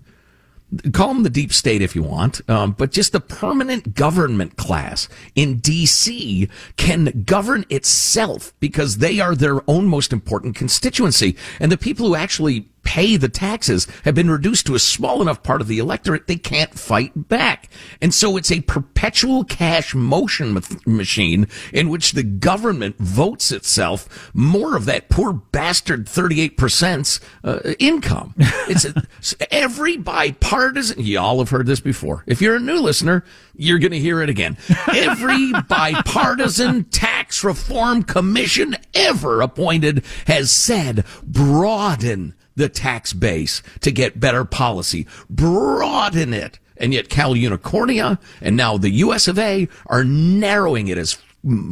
call 0.93 1.15
them 1.15 1.23
the 1.23 1.31
deep 1.31 1.53
state 1.53 1.81
if 1.81 1.95
you 1.95 2.03
want, 2.03 2.41
um, 2.51 2.73
but 2.73 2.91
just 2.91 3.13
the 3.13 3.21
permanent 3.21 3.95
government 3.95 4.57
class 4.57 5.09
in 5.35 5.59
D.C. 5.59 6.49
can 6.77 7.23
govern 7.25 7.65
itself 7.71 8.53
because 8.59 8.99
they 8.99 9.21
are 9.21 9.35
their 9.35 9.61
own 9.71 9.87
most 9.87 10.13
important 10.13 10.57
constituency. 10.57 11.37
And 11.61 11.71
the 11.71 11.79
people 11.79 12.07
who 12.07 12.15
actually 12.17 12.69
pay 12.87 13.17
the 13.17 13.29
taxes 13.29 13.87
have 14.05 14.15
been 14.15 14.31
reduced 14.31 14.65
to 14.65 14.75
a 14.77 14.79
small 14.79 15.21
enough 15.21 15.43
part 15.43 15.61
of 15.61 15.67
the 15.67 15.81
electorate 15.81 16.29
they 16.29 16.37
can't 16.37 16.79
fight 16.79 17.29
back. 17.29 17.69
And 18.01 18.15
so 18.15 18.37
it's 18.37 18.53
a 18.53 18.61
perpetual 18.61 19.43
cash 19.43 19.93
motion 19.93 20.55
ma- 20.55 20.61
machine 20.87 21.49
in 21.73 21.89
which 21.89 22.13
the 22.13 22.23
government 22.23 22.97
votes 22.99 23.51
itself 23.51 24.31
more 24.33 24.77
of 24.77 24.85
that 24.85 25.09
poor 25.09 25.33
bastard 25.33 26.07
38% 26.07 27.21
uh, 27.45 27.75
income. 27.79 28.35
It's 28.69 28.85
a, 28.85 29.55
every 29.55 29.97
bipartisan, 29.97 31.01
y'all 31.01 31.39
have 31.39 31.51
heard 31.51 31.67
this 31.67 31.79
before. 31.79 32.25
If 32.27 32.43
you're 32.43 32.57
a 32.57 32.61
new 32.61 32.81
listener, 32.81 33.25
you're 33.55 33.79
going 33.79 33.93
to 33.93 33.99
hear 33.99 34.21
it 34.23 34.29
again. 34.29 34.57
Every 34.93 35.53
bipartisan 35.69 36.85
tax 36.85 37.45
reform 37.45 38.03
commission 38.03 38.77
ever 38.93 39.41
appointed 39.41 40.05
has 40.27 40.51
said 40.51 41.05
broaden 41.23 42.35
the 42.57 42.69
tax 42.69 43.13
base 43.13 43.63
to 43.81 43.93
get 43.93 44.19
better 44.19 44.45
policy. 44.45 45.07
Broaden 45.31 46.35
it. 46.35 46.59
And 46.79 46.93
yet 46.93 47.09
Cal 47.09 47.35
Unicornia 47.35 48.19
and 48.41 48.57
now 48.57 48.77
the 48.77 48.91
US 48.91 49.29
of 49.29 49.39
A 49.39 49.69
are 49.87 50.05
narrowing 50.05 50.89
it 50.89 50.99
as 50.99 51.19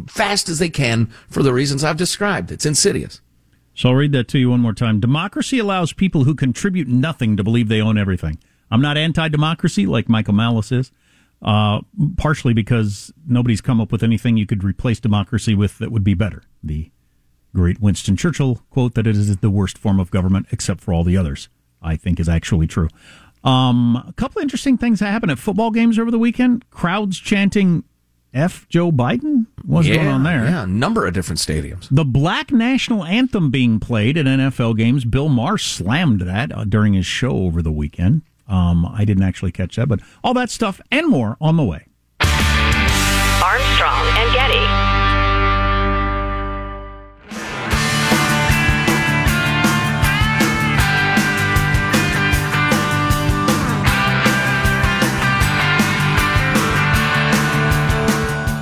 fast 0.06 0.48
as 0.48 0.58
they 0.58 0.70
can 0.70 1.06
for 1.28 1.42
the 1.42 1.52
reasons 1.52 1.82
I've 1.84 1.96
described. 1.96 2.52
It's 2.52 2.66
insidious. 2.66 3.20
So 3.74 3.88
I'll 3.88 3.94
read 3.96 4.12
that 4.12 4.28
to 4.28 4.38
you 4.38 4.50
one 4.50 4.60
more 4.60 4.72
time. 4.72 5.00
Democracy 5.00 5.58
allows 5.58 5.92
people 5.92 6.24
who 6.24 6.34
contribute 6.34 6.86
nothing 6.86 7.36
to 7.36 7.42
believe 7.42 7.68
they 7.68 7.80
own 7.80 7.98
everything. 7.98 8.38
I'm 8.70 8.80
not 8.80 8.96
anti 8.96 9.28
democracy 9.28 9.84
like 9.84 10.08
Michael 10.08 10.34
Malice 10.34 10.70
is, 10.70 10.92
uh, 11.42 11.80
partially 12.16 12.54
because 12.54 13.12
nobody's 13.26 13.60
come 13.60 13.80
up 13.80 13.90
with 13.90 14.02
anything 14.02 14.36
you 14.36 14.46
could 14.46 14.62
replace 14.62 15.00
democracy 15.00 15.54
with 15.54 15.78
that 15.78 15.90
would 15.90 16.04
be 16.04 16.14
better. 16.14 16.44
The 16.62 16.90
great 17.54 17.80
Winston 17.80 18.16
Churchill 18.16 18.62
quote 18.70 18.94
that 18.94 19.06
it 19.06 19.16
is 19.16 19.36
the 19.38 19.50
worst 19.50 19.78
form 19.78 20.00
of 20.00 20.10
government 20.10 20.46
except 20.50 20.80
for 20.80 20.92
all 20.92 21.04
the 21.04 21.16
others, 21.16 21.48
I 21.80 21.96
think 21.96 22.20
is 22.20 22.28
actually 22.28 22.66
true. 22.66 22.88
Um, 23.42 24.02
a 24.08 24.12
couple 24.14 24.40
of 24.40 24.42
interesting 24.42 24.78
things 24.78 25.00
that 25.00 25.10
happened 25.10 25.32
at 25.32 25.38
football 25.38 25.70
games 25.70 25.98
over 25.98 26.10
the 26.10 26.18
weekend. 26.18 26.68
Crowds 26.70 27.18
chanting 27.18 27.84
F 28.32 28.66
Joe 28.68 28.90
Biden? 28.90 29.46
What's 29.62 29.86
yeah, 29.86 29.96
going 29.96 30.08
on 30.08 30.22
there? 30.24 30.44
Yeah, 30.44 30.64
a 30.64 30.66
number 30.66 31.06
of 31.06 31.14
different 31.14 31.38
stadiums. 31.38 31.88
The 31.90 32.04
black 32.04 32.50
national 32.50 33.04
anthem 33.04 33.50
being 33.50 33.78
played 33.78 34.16
at 34.16 34.26
NFL 34.26 34.76
games. 34.76 35.04
Bill 35.04 35.28
Maher 35.28 35.58
slammed 35.58 36.22
that 36.22 36.52
uh, 36.52 36.64
during 36.64 36.94
his 36.94 37.06
show 37.06 37.30
over 37.30 37.62
the 37.62 37.72
weekend. 37.72 38.22
Um, 38.48 38.84
I 38.84 39.04
didn't 39.04 39.22
actually 39.24 39.52
catch 39.52 39.76
that, 39.76 39.88
but 39.88 40.00
all 40.22 40.34
that 40.34 40.50
stuff 40.50 40.80
and 40.90 41.08
more 41.08 41.36
on 41.40 41.56
the 41.56 41.64
way. 41.64 41.86
Armstrong 42.20 44.06
and 44.18 44.32
Getty. 44.34 44.83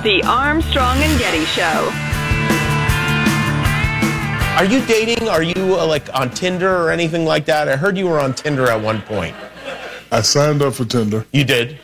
The 0.03 0.21
Armstrong 0.23 0.97
and 0.97 1.17
Getty 1.17 1.45
Show. 1.45 1.89
Are 4.57 4.65
you 4.65 4.85
dating? 4.85 5.29
Are 5.29 5.41
you 5.41 5.79
uh, 5.79 5.87
like 5.87 6.13
on 6.13 6.29
Tinder 6.29 6.75
or 6.75 6.91
anything 6.91 7.23
like 7.23 7.45
that? 7.45 7.69
I 7.69 7.77
heard 7.77 7.97
you 7.97 8.07
were 8.07 8.19
on 8.19 8.33
Tinder 8.33 8.69
at 8.69 8.81
one 8.81 9.01
point. 9.03 9.33
I 10.11 10.19
signed 10.19 10.61
up 10.61 10.73
for 10.73 10.83
Tinder. 10.83 11.25
You 11.31 11.45
did? 11.45 11.79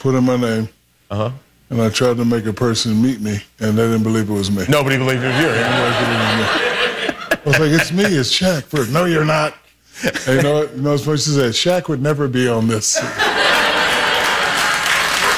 Put 0.00 0.16
in 0.16 0.24
my 0.24 0.36
name. 0.36 0.68
Uh 1.10 1.16
huh. 1.16 1.30
And 1.70 1.80
I 1.80 1.88
tried 1.88 2.18
to 2.18 2.26
make 2.26 2.44
a 2.44 2.52
person 2.52 3.00
meet 3.00 3.22
me, 3.22 3.42
and 3.58 3.78
they 3.78 3.84
didn't 3.84 4.02
believe 4.02 4.28
it 4.28 4.34
was 4.34 4.50
me. 4.50 4.66
Nobody 4.68 4.98
believed 4.98 5.22
it 5.22 5.28
was 5.28 5.40
you. 5.40 5.48
I 5.48 7.40
was 7.46 7.58
like, 7.58 7.70
it's 7.70 7.90
me, 7.90 8.04
it's 8.04 8.38
Shaq. 8.38 8.64
First. 8.64 8.92
No, 8.92 9.06
you're 9.06 9.24
not. 9.24 9.54
And 10.26 10.36
you 10.36 10.42
know 10.42 10.54
what? 10.60 10.76
You 10.76 10.82
know, 10.82 10.92
as 10.92 11.06
much 11.06 11.26
as 11.26 11.36
that, 11.36 11.54
Shaq 11.54 11.88
would 11.88 12.02
never 12.02 12.28
be 12.28 12.48
on 12.48 12.68
this. 12.68 12.98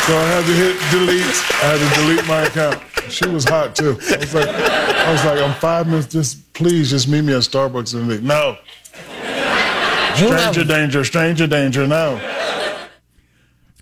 So 0.06 0.16
I 0.18 0.24
had 0.24 0.44
to 0.44 0.52
hit 0.52 0.76
delete. 0.90 1.22
I 1.62 1.76
had 1.76 1.78
to 1.78 2.00
delete 2.00 2.26
my 2.26 2.42
account. 2.42 2.82
She 3.12 3.26
was 3.28 3.44
hot 3.44 3.76
too. 3.76 3.98
I 4.10 4.16
was 4.16 4.34
like, 4.34 4.48
I 4.48 5.12
was 5.12 5.24
like, 5.24 5.38
I'm 5.38 5.54
five 5.60 5.86
minutes. 5.86 6.08
Just 6.08 6.52
please, 6.54 6.90
just 6.90 7.06
meet 7.06 7.22
me 7.22 7.34
at 7.34 7.42
Starbucks 7.42 7.94
and 7.94 8.08
leave. 8.08 8.22
No. 8.22 8.56
Stranger 10.16 10.64
danger, 10.64 11.04
stranger 11.04 11.46
danger. 11.46 11.86
No. 11.86 12.20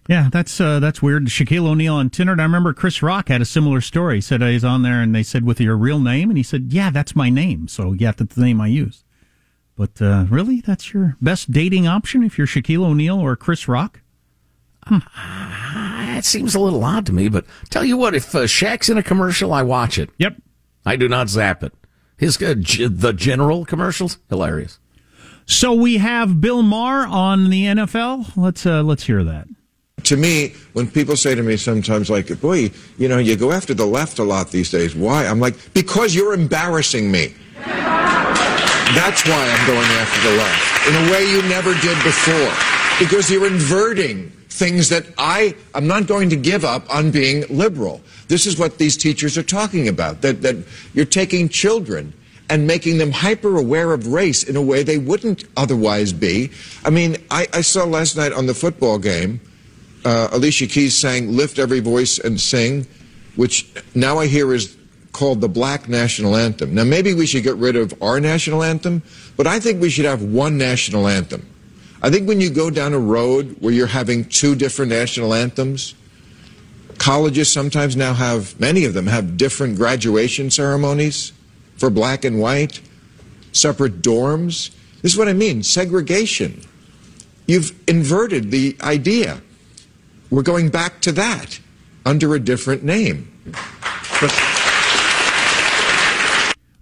Yeah, 0.08 0.28
that's 0.30 0.60
uh, 0.60 0.80
that's 0.80 1.00
weird. 1.00 1.26
Shaquille 1.26 1.66
O'Neal 1.66 1.94
on 1.94 2.10
Tinder. 2.10 2.32
And 2.32 2.40
I 2.40 2.44
remember 2.44 2.74
Chris 2.74 3.00
Rock 3.02 3.28
had 3.28 3.40
a 3.40 3.44
similar 3.44 3.80
story. 3.80 4.16
He 4.16 4.20
said 4.20 4.42
he's 4.42 4.64
on 4.64 4.82
there, 4.82 5.00
and 5.00 5.14
they 5.14 5.22
said 5.22 5.44
with 5.44 5.60
your 5.60 5.76
real 5.76 6.00
name, 6.00 6.30
and 6.30 6.36
he 6.36 6.42
said, 6.42 6.72
"Yeah, 6.72 6.90
that's 6.90 7.14
my 7.16 7.30
name." 7.30 7.68
So 7.68 7.92
yeah, 7.92 8.12
that's 8.12 8.34
the 8.34 8.42
name 8.42 8.60
I 8.60 8.66
use. 8.66 9.04
But 9.76 10.02
uh, 10.02 10.26
really, 10.28 10.60
that's 10.60 10.92
your 10.92 11.16
best 11.22 11.52
dating 11.52 11.86
option 11.86 12.22
if 12.24 12.36
you're 12.36 12.46
Shaquille 12.46 12.84
O'Neal 12.84 13.18
or 13.18 13.36
Chris 13.36 13.68
Rock. 13.68 14.00
It 16.20 16.26
seems 16.26 16.54
a 16.54 16.60
little 16.60 16.84
odd 16.84 17.06
to 17.06 17.14
me, 17.14 17.30
but 17.30 17.46
tell 17.70 17.82
you 17.82 17.96
what, 17.96 18.14
if 18.14 18.34
uh, 18.34 18.40
Shaq's 18.40 18.90
in 18.90 18.98
a 18.98 19.02
commercial, 19.02 19.54
I 19.54 19.62
watch 19.62 19.96
it. 19.96 20.10
Yep. 20.18 20.36
I 20.84 20.96
do 20.96 21.08
not 21.08 21.30
zap 21.30 21.62
it. 21.62 21.72
His 22.18 22.40
uh, 22.42 22.56
g- 22.60 22.88
the 22.88 23.14
general 23.14 23.64
commercials 23.64 24.18
hilarious. 24.28 24.78
So 25.46 25.72
we 25.72 25.96
have 25.96 26.38
Bill 26.38 26.62
Maher 26.62 27.06
on 27.06 27.48
the 27.48 27.64
NFL. 27.64 28.36
Let's 28.36 28.66
uh, 28.66 28.82
let's 28.82 29.04
hear 29.04 29.24
that. 29.24 29.48
To 30.04 30.18
me, 30.18 30.52
when 30.74 30.90
people 30.90 31.16
say 31.16 31.34
to 31.34 31.42
me 31.42 31.56
sometimes, 31.56 32.10
like, 32.10 32.38
"Boy, 32.38 32.70
you 32.98 33.08
know, 33.08 33.16
you 33.16 33.34
go 33.34 33.50
after 33.50 33.72
the 33.72 33.86
left 33.86 34.18
a 34.18 34.22
lot 34.22 34.50
these 34.50 34.70
days. 34.70 34.94
Why?" 34.94 35.24
I'm 35.24 35.40
like, 35.40 35.72
"Because 35.72 36.14
you're 36.14 36.34
embarrassing 36.34 37.10
me." 37.10 37.32
That's 37.64 39.24
why 39.26 39.48
I'm 39.48 39.66
going 39.66 39.90
after 40.04 40.28
the 40.28 40.36
left 40.36 40.86
in 40.86 40.94
a 40.96 41.12
way 41.12 41.24
you 41.30 41.40
never 41.48 41.72
did 41.80 41.96
before. 42.04 42.52
Because 42.98 43.30
you're 43.30 43.46
inverting 43.46 44.30
things 44.50 44.88
that 44.88 45.06
I 45.16 45.54
I'm 45.74 45.86
not 45.86 46.06
going 46.06 46.28
to 46.30 46.36
give 46.36 46.64
up 46.64 46.92
on 46.94 47.10
being 47.10 47.44
liberal. 47.48 48.00
This 48.28 48.46
is 48.46 48.58
what 48.58 48.78
these 48.78 48.96
teachers 48.96 49.38
are 49.38 49.42
talking 49.42 49.88
about. 49.88 50.20
That 50.20 50.42
that 50.42 50.56
you're 50.92 51.04
taking 51.04 51.48
children 51.48 52.12
and 52.48 52.66
making 52.66 52.98
them 52.98 53.12
hyper 53.12 53.56
aware 53.56 53.92
of 53.92 54.08
race 54.08 54.42
in 54.42 54.56
a 54.56 54.62
way 54.62 54.82
they 54.82 54.98
wouldn't 54.98 55.44
otherwise 55.56 56.12
be. 56.12 56.50
I 56.84 56.90
mean, 56.90 57.16
I, 57.30 57.46
I 57.52 57.60
saw 57.60 57.84
last 57.84 58.16
night 58.16 58.32
on 58.32 58.46
the 58.46 58.54
football 58.54 58.98
game, 58.98 59.40
uh, 60.04 60.28
Alicia 60.32 60.66
Keys 60.66 60.98
sang 60.98 61.32
"Lift 61.32 61.58
Every 61.58 61.80
Voice 61.80 62.18
and 62.18 62.40
Sing," 62.40 62.86
which 63.36 63.70
now 63.94 64.18
I 64.18 64.26
hear 64.26 64.52
is 64.52 64.76
called 65.12 65.40
the 65.40 65.48
Black 65.48 65.88
National 65.88 66.36
Anthem. 66.36 66.74
Now 66.74 66.84
maybe 66.84 67.14
we 67.14 67.26
should 67.26 67.44
get 67.44 67.56
rid 67.56 67.76
of 67.76 67.94
our 68.02 68.20
national 68.20 68.62
anthem, 68.62 69.02
but 69.36 69.46
I 69.46 69.58
think 69.60 69.80
we 69.80 69.90
should 69.90 70.04
have 70.04 70.22
one 70.22 70.58
national 70.58 71.08
anthem. 71.08 71.46
I 72.02 72.10
think 72.10 72.26
when 72.26 72.40
you 72.40 72.50
go 72.50 72.70
down 72.70 72.94
a 72.94 72.98
road 72.98 73.56
where 73.60 73.72
you're 73.72 73.86
having 73.86 74.24
two 74.24 74.54
different 74.54 74.90
national 74.90 75.34
anthems, 75.34 75.94
colleges 76.98 77.52
sometimes 77.52 77.96
now 77.96 78.14
have, 78.14 78.58
many 78.58 78.84
of 78.84 78.94
them 78.94 79.06
have 79.06 79.36
different 79.36 79.76
graduation 79.76 80.50
ceremonies 80.50 81.32
for 81.76 81.90
black 81.90 82.24
and 82.24 82.40
white, 82.40 82.80
separate 83.52 84.02
dorms. 84.02 84.70
This 85.02 85.12
is 85.12 85.18
what 85.18 85.28
I 85.28 85.32
mean 85.32 85.62
segregation. 85.62 86.62
You've 87.46 87.72
inverted 87.88 88.50
the 88.50 88.76
idea. 88.80 89.42
We're 90.30 90.42
going 90.42 90.68
back 90.68 91.00
to 91.02 91.12
that 91.12 91.58
under 92.06 92.34
a 92.34 92.40
different 92.40 92.84
name. 92.84 93.30
But 94.20 94.59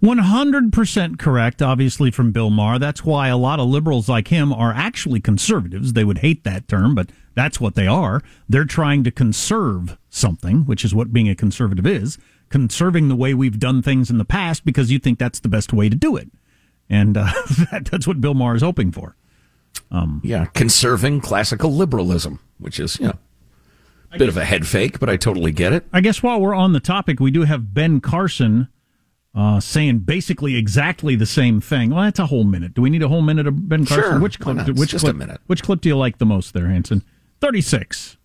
100% 0.01 1.19
correct, 1.19 1.61
obviously, 1.61 2.11
from 2.11 2.31
Bill 2.31 2.49
Maher. 2.49 2.79
That's 2.79 3.03
why 3.03 3.27
a 3.27 3.37
lot 3.37 3.59
of 3.59 3.67
liberals 3.67 4.07
like 4.07 4.29
him 4.29 4.53
are 4.53 4.73
actually 4.73 5.19
conservatives. 5.19 5.93
They 5.93 6.05
would 6.05 6.19
hate 6.19 6.43
that 6.45 6.67
term, 6.67 6.95
but 6.95 7.09
that's 7.35 7.59
what 7.59 7.75
they 7.75 7.87
are. 7.87 8.21
They're 8.47 8.65
trying 8.65 9.03
to 9.03 9.11
conserve 9.11 9.97
something, 10.09 10.65
which 10.65 10.85
is 10.85 10.95
what 10.95 11.11
being 11.11 11.29
a 11.29 11.35
conservative 11.35 11.85
is 11.85 12.17
conserving 12.49 13.07
the 13.07 13.15
way 13.15 13.33
we've 13.33 13.59
done 13.59 13.81
things 13.81 14.09
in 14.09 14.17
the 14.17 14.25
past 14.25 14.65
because 14.65 14.91
you 14.91 14.99
think 14.99 15.19
that's 15.19 15.39
the 15.39 15.49
best 15.49 15.71
way 15.71 15.87
to 15.87 15.95
do 15.95 16.15
it. 16.15 16.29
And 16.89 17.15
uh, 17.15 17.31
that, 17.71 17.87
that's 17.91 18.07
what 18.07 18.19
Bill 18.19 18.33
Maher 18.33 18.55
is 18.55 18.61
hoping 18.61 18.91
for. 18.91 19.15
Um, 19.91 20.21
yeah, 20.23 20.45
conserving 20.45 21.21
classical 21.21 21.71
liberalism, 21.71 22.39
which 22.57 22.79
is, 22.79 22.99
you 22.99 23.07
know, 23.07 23.19
a 24.11 24.17
bit 24.17 24.29
of 24.29 24.37
a 24.37 24.45
head 24.45 24.67
fake, 24.67 24.99
but 24.99 25.09
I 25.09 25.17
totally 25.17 25.51
get 25.51 25.73
it. 25.73 25.85
I 25.93 26.01
guess 26.01 26.21
while 26.23 26.41
we're 26.41 26.55
on 26.55 26.73
the 26.73 26.79
topic, 26.79 27.19
we 27.19 27.31
do 27.31 27.43
have 27.43 27.73
Ben 27.73 28.01
Carson 28.01 28.67
uh, 29.35 29.59
saying 29.59 29.99
basically 29.99 30.55
exactly 30.55 31.15
the 31.15 31.25
same 31.25 31.61
thing. 31.61 31.91
Well, 31.91 32.03
that's 32.03 32.19
a 32.19 32.25
whole 32.25 32.43
minute. 32.43 32.73
Do 32.73 32.81
we 32.81 32.89
need 32.89 33.03
a 33.03 33.07
whole 33.07 33.21
minute 33.21 33.47
of 33.47 33.69
Ben 33.69 33.85
Carson? 33.85 34.11
Sure, 34.11 34.19
which 34.19 34.39
clip? 34.39 34.67
Which 34.69 34.89
just 34.91 35.03
clip, 35.03 35.15
a 35.15 35.17
minute. 35.17 35.39
Which 35.47 35.63
clip 35.63 35.81
do 35.81 35.89
you 35.89 35.97
like 35.97 36.17
the 36.17 36.25
most 36.25 36.53
there, 36.53 36.67
Hanson? 36.67 37.03
Thirty-six. 37.39 38.17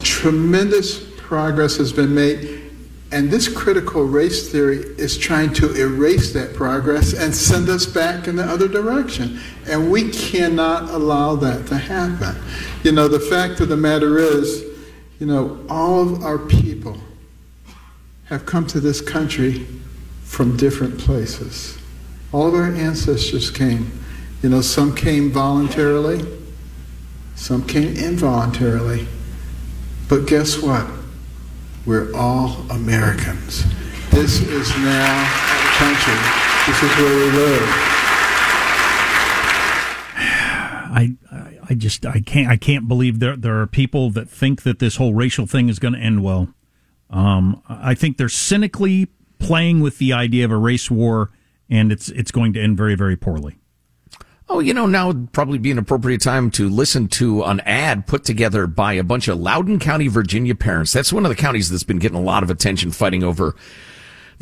Tremendous 0.00 1.04
progress 1.18 1.76
has 1.76 1.92
been 1.92 2.14
made, 2.14 2.62
and 3.12 3.30
this 3.30 3.46
critical 3.46 4.02
race 4.02 4.50
theory 4.50 4.78
is 4.98 5.16
trying 5.16 5.52
to 5.54 5.74
erase 5.80 6.32
that 6.32 6.54
progress 6.54 7.14
and 7.14 7.34
send 7.34 7.68
us 7.68 7.86
back 7.86 8.26
in 8.26 8.34
the 8.34 8.42
other 8.42 8.66
direction. 8.66 9.38
And 9.66 9.92
we 9.92 10.10
cannot 10.10 10.88
allow 10.90 11.36
that 11.36 11.66
to 11.68 11.76
happen. 11.76 12.42
You 12.82 12.92
know, 12.92 13.06
the 13.06 13.20
fact 13.20 13.60
of 13.60 13.68
the 13.68 13.76
matter 13.76 14.18
is, 14.18 14.64
you 15.20 15.26
know, 15.26 15.64
all 15.68 16.00
of 16.00 16.24
our 16.24 16.38
people 16.38 16.96
have 18.24 18.44
come 18.44 18.66
to 18.66 18.80
this 18.80 19.00
country 19.00 19.66
from 20.32 20.56
different 20.56 20.98
places. 20.98 21.76
All 22.32 22.46
of 22.48 22.54
our 22.54 22.72
ancestors 22.72 23.50
came. 23.50 23.92
You 24.42 24.48
know, 24.48 24.62
some 24.62 24.94
came 24.96 25.30
voluntarily, 25.30 26.26
some 27.34 27.66
came 27.66 27.94
involuntarily. 27.98 29.06
But 30.08 30.26
guess 30.26 30.56
what? 30.62 30.86
We're 31.84 32.16
all 32.16 32.64
Americans. 32.70 33.64
This 34.10 34.40
is 34.40 34.70
now 34.78 35.20
our 35.20 35.66
country. 35.76 36.16
This 36.66 36.82
is 36.82 36.96
where 36.96 37.14
we 37.14 37.30
live. 37.36 37.62
I, 40.94 41.14
I 41.68 41.74
just 41.74 42.06
I 42.06 42.20
can't 42.20 42.48
I 42.48 42.56
can't 42.56 42.88
believe 42.88 43.18
there 43.18 43.36
there 43.36 43.60
are 43.60 43.66
people 43.66 44.08
that 44.12 44.30
think 44.30 44.62
that 44.62 44.78
this 44.78 44.96
whole 44.96 45.12
racial 45.12 45.46
thing 45.46 45.68
is 45.68 45.78
going 45.78 45.92
to 45.92 46.00
end 46.00 46.24
well. 46.24 46.48
Um, 47.10 47.62
I 47.68 47.94
think 47.94 48.16
they're 48.16 48.30
cynically 48.30 49.08
playing 49.42 49.80
with 49.80 49.98
the 49.98 50.12
idea 50.12 50.44
of 50.44 50.50
a 50.50 50.56
race 50.56 50.90
war, 50.90 51.30
and 51.68 51.92
it's 51.92 52.08
it's 52.10 52.30
going 52.30 52.52
to 52.54 52.60
end 52.60 52.76
very 52.76 52.94
very 52.94 53.16
poorly. 53.16 53.58
Oh, 54.48 54.60
you 54.60 54.74
know, 54.74 54.86
now 54.86 55.06
would 55.06 55.32
probably 55.32 55.58
be 55.58 55.70
an 55.70 55.78
appropriate 55.78 56.20
time 56.20 56.50
to 56.52 56.68
listen 56.68 57.08
to 57.08 57.42
an 57.44 57.60
ad 57.60 58.06
put 58.06 58.24
together 58.24 58.66
by 58.66 58.92
a 58.92 59.04
bunch 59.04 59.28
of 59.28 59.40
Loudoun 59.40 59.78
County, 59.78 60.08
Virginia 60.08 60.54
parents. 60.54 60.92
That's 60.92 61.12
one 61.12 61.24
of 61.24 61.30
the 61.30 61.36
counties 61.36 61.70
that's 61.70 61.84
been 61.84 61.98
getting 61.98 62.18
a 62.18 62.22
lot 62.22 62.42
of 62.42 62.50
attention 62.50 62.90
fighting 62.90 63.22
over 63.22 63.54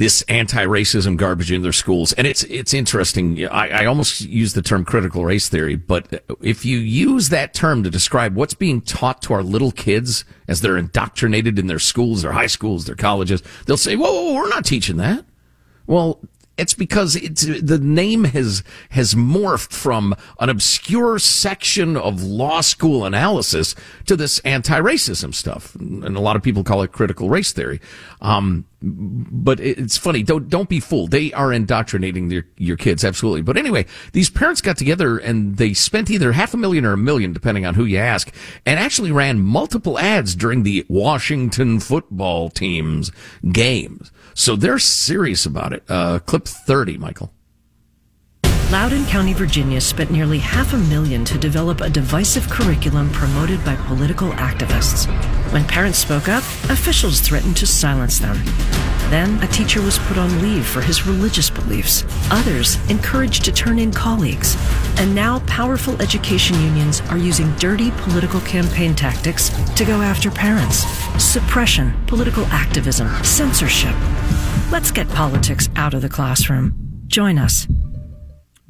this 0.00 0.22
anti-racism 0.30 1.14
garbage 1.18 1.52
in 1.52 1.60
their 1.60 1.74
schools. 1.74 2.14
And 2.14 2.26
it's, 2.26 2.42
it's 2.44 2.72
interesting. 2.72 3.46
I, 3.46 3.82
I 3.82 3.84
almost 3.84 4.22
use 4.22 4.54
the 4.54 4.62
term 4.62 4.82
critical 4.82 5.26
race 5.26 5.50
theory, 5.50 5.76
but 5.76 6.24
if 6.40 6.64
you 6.64 6.78
use 6.78 7.28
that 7.28 7.52
term 7.52 7.82
to 7.82 7.90
describe 7.90 8.34
what's 8.34 8.54
being 8.54 8.80
taught 8.80 9.20
to 9.20 9.34
our 9.34 9.42
little 9.42 9.70
kids 9.70 10.24
as 10.48 10.62
they're 10.62 10.78
indoctrinated 10.78 11.58
in 11.58 11.66
their 11.66 11.78
schools, 11.78 12.22
their 12.22 12.32
high 12.32 12.46
schools, 12.46 12.86
their 12.86 12.94
colleges, 12.96 13.42
they'll 13.66 13.76
say, 13.76 13.94
whoa, 13.94 14.10
whoa, 14.10 14.22
whoa 14.22 14.34
we're 14.36 14.48
not 14.48 14.64
teaching 14.64 14.96
that. 14.96 15.26
Well, 15.86 16.18
it's 16.60 16.74
because 16.74 17.16
it's 17.16 17.42
the 17.42 17.78
name 17.78 18.24
has 18.24 18.62
has 18.90 19.14
morphed 19.14 19.72
from 19.72 20.14
an 20.38 20.50
obscure 20.50 21.18
section 21.18 21.96
of 21.96 22.22
law 22.22 22.60
school 22.60 23.04
analysis 23.04 23.74
to 24.06 24.16
this 24.16 24.38
anti-racism 24.40 25.34
stuff, 25.34 25.74
and 25.74 26.16
a 26.16 26.20
lot 26.20 26.36
of 26.36 26.42
people 26.42 26.62
call 26.62 26.82
it 26.82 26.92
critical 26.92 27.30
race 27.30 27.52
theory. 27.52 27.80
Um, 28.20 28.66
but 28.82 29.60
it's 29.60 29.96
funny. 29.96 30.22
Don't 30.22 30.48
don't 30.48 30.68
be 30.68 30.80
fooled. 30.80 31.10
They 31.10 31.32
are 31.32 31.52
indoctrinating 31.52 32.28
their, 32.28 32.46
your 32.56 32.76
kids 32.76 33.04
absolutely. 33.04 33.42
But 33.42 33.56
anyway, 33.56 33.86
these 34.12 34.30
parents 34.30 34.60
got 34.60 34.76
together 34.76 35.18
and 35.18 35.56
they 35.56 35.74
spent 35.74 36.10
either 36.10 36.32
half 36.32 36.54
a 36.54 36.56
million 36.56 36.84
or 36.84 36.92
a 36.92 36.98
million, 36.98 37.32
depending 37.32 37.66
on 37.66 37.74
who 37.74 37.84
you 37.84 37.98
ask, 37.98 38.32
and 38.64 38.78
actually 38.78 39.12
ran 39.12 39.40
multiple 39.40 39.98
ads 39.98 40.34
during 40.34 40.62
the 40.62 40.84
Washington 40.88 41.80
football 41.80 42.50
team's 42.50 43.10
games. 43.52 44.12
So 44.34 44.56
they're 44.56 44.78
serious 44.78 45.46
about 45.46 45.72
it. 45.72 45.82
Uh, 45.88 46.18
clip 46.20 46.46
30, 46.46 46.98
Michael. 46.98 47.32
Loudoun 48.70 49.04
County, 49.06 49.32
Virginia 49.32 49.80
spent 49.80 50.12
nearly 50.12 50.38
half 50.38 50.74
a 50.74 50.78
million 50.78 51.24
to 51.24 51.36
develop 51.36 51.80
a 51.80 51.90
divisive 51.90 52.48
curriculum 52.48 53.10
promoted 53.10 53.64
by 53.64 53.74
political 53.74 54.30
activists. 54.34 55.06
When 55.52 55.64
parents 55.64 55.98
spoke 55.98 56.28
up, 56.28 56.44
officials 56.70 57.18
threatened 57.18 57.56
to 57.56 57.66
silence 57.66 58.20
them. 58.20 58.36
Then 59.10 59.42
a 59.42 59.48
teacher 59.48 59.82
was 59.82 59.98
put 59.98 60.18
on 60.18 60.40
leave 60.40 60.64
for 60.64 60.80
his 60.80 61.04
religious 61.04 61.50
beliefs. 61.50 62.04
Others 62.30 62.78
encouraged 62.88 63.44
to 63.46 63.50
turn 63.50 63.80
in 63.80 63.90
colleagues. 63.90 64.56
And 65.00 65.16
now 65.16 65.40
powerful 65.48 66.00
education 66.00 66.54
unions 66.62 67.00
are 67.10 67.18
using 67.18 67.52
dirty 67.56 67.90
political 68.02 68.40
campaign 68.42 68.94
tactics 68.94 69.48
to 69.74 69.84
go 69.84 70.00
after 70.00 70.30
parents. 70.30 70.84
Suppression, 71.20 71.92
political 72.06 72.44
activism, 72.46 73.08
censorship. 73.24 73.96
Let's 74.70 74.92
get 74.92 75.08
politics 75.08 75.68
out 75.74 75.92
of 75.92 76.02
the 76.02 76.08
classroom. 76.08 76.72
Join 77.08 77.36
us. 77.36 77.66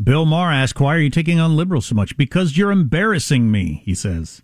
Bill 0.03 0.25
Maher 0.25 0.51
asked, 0.51 0.81
Why 0.81 0.95
are 0.95 1.01
you 1.01 1.11
taking 1.11 1.41
on 1.41 1.57
liberals 1.57 1.87
so 1.87 1.95
much? 1.95 2.17
Because 2.17 2.57
you're 2.57 2.71
embarrassing 2.71 3.51
me, 3.51 3.83
he 3.85 3.95
says. 3.95 4.43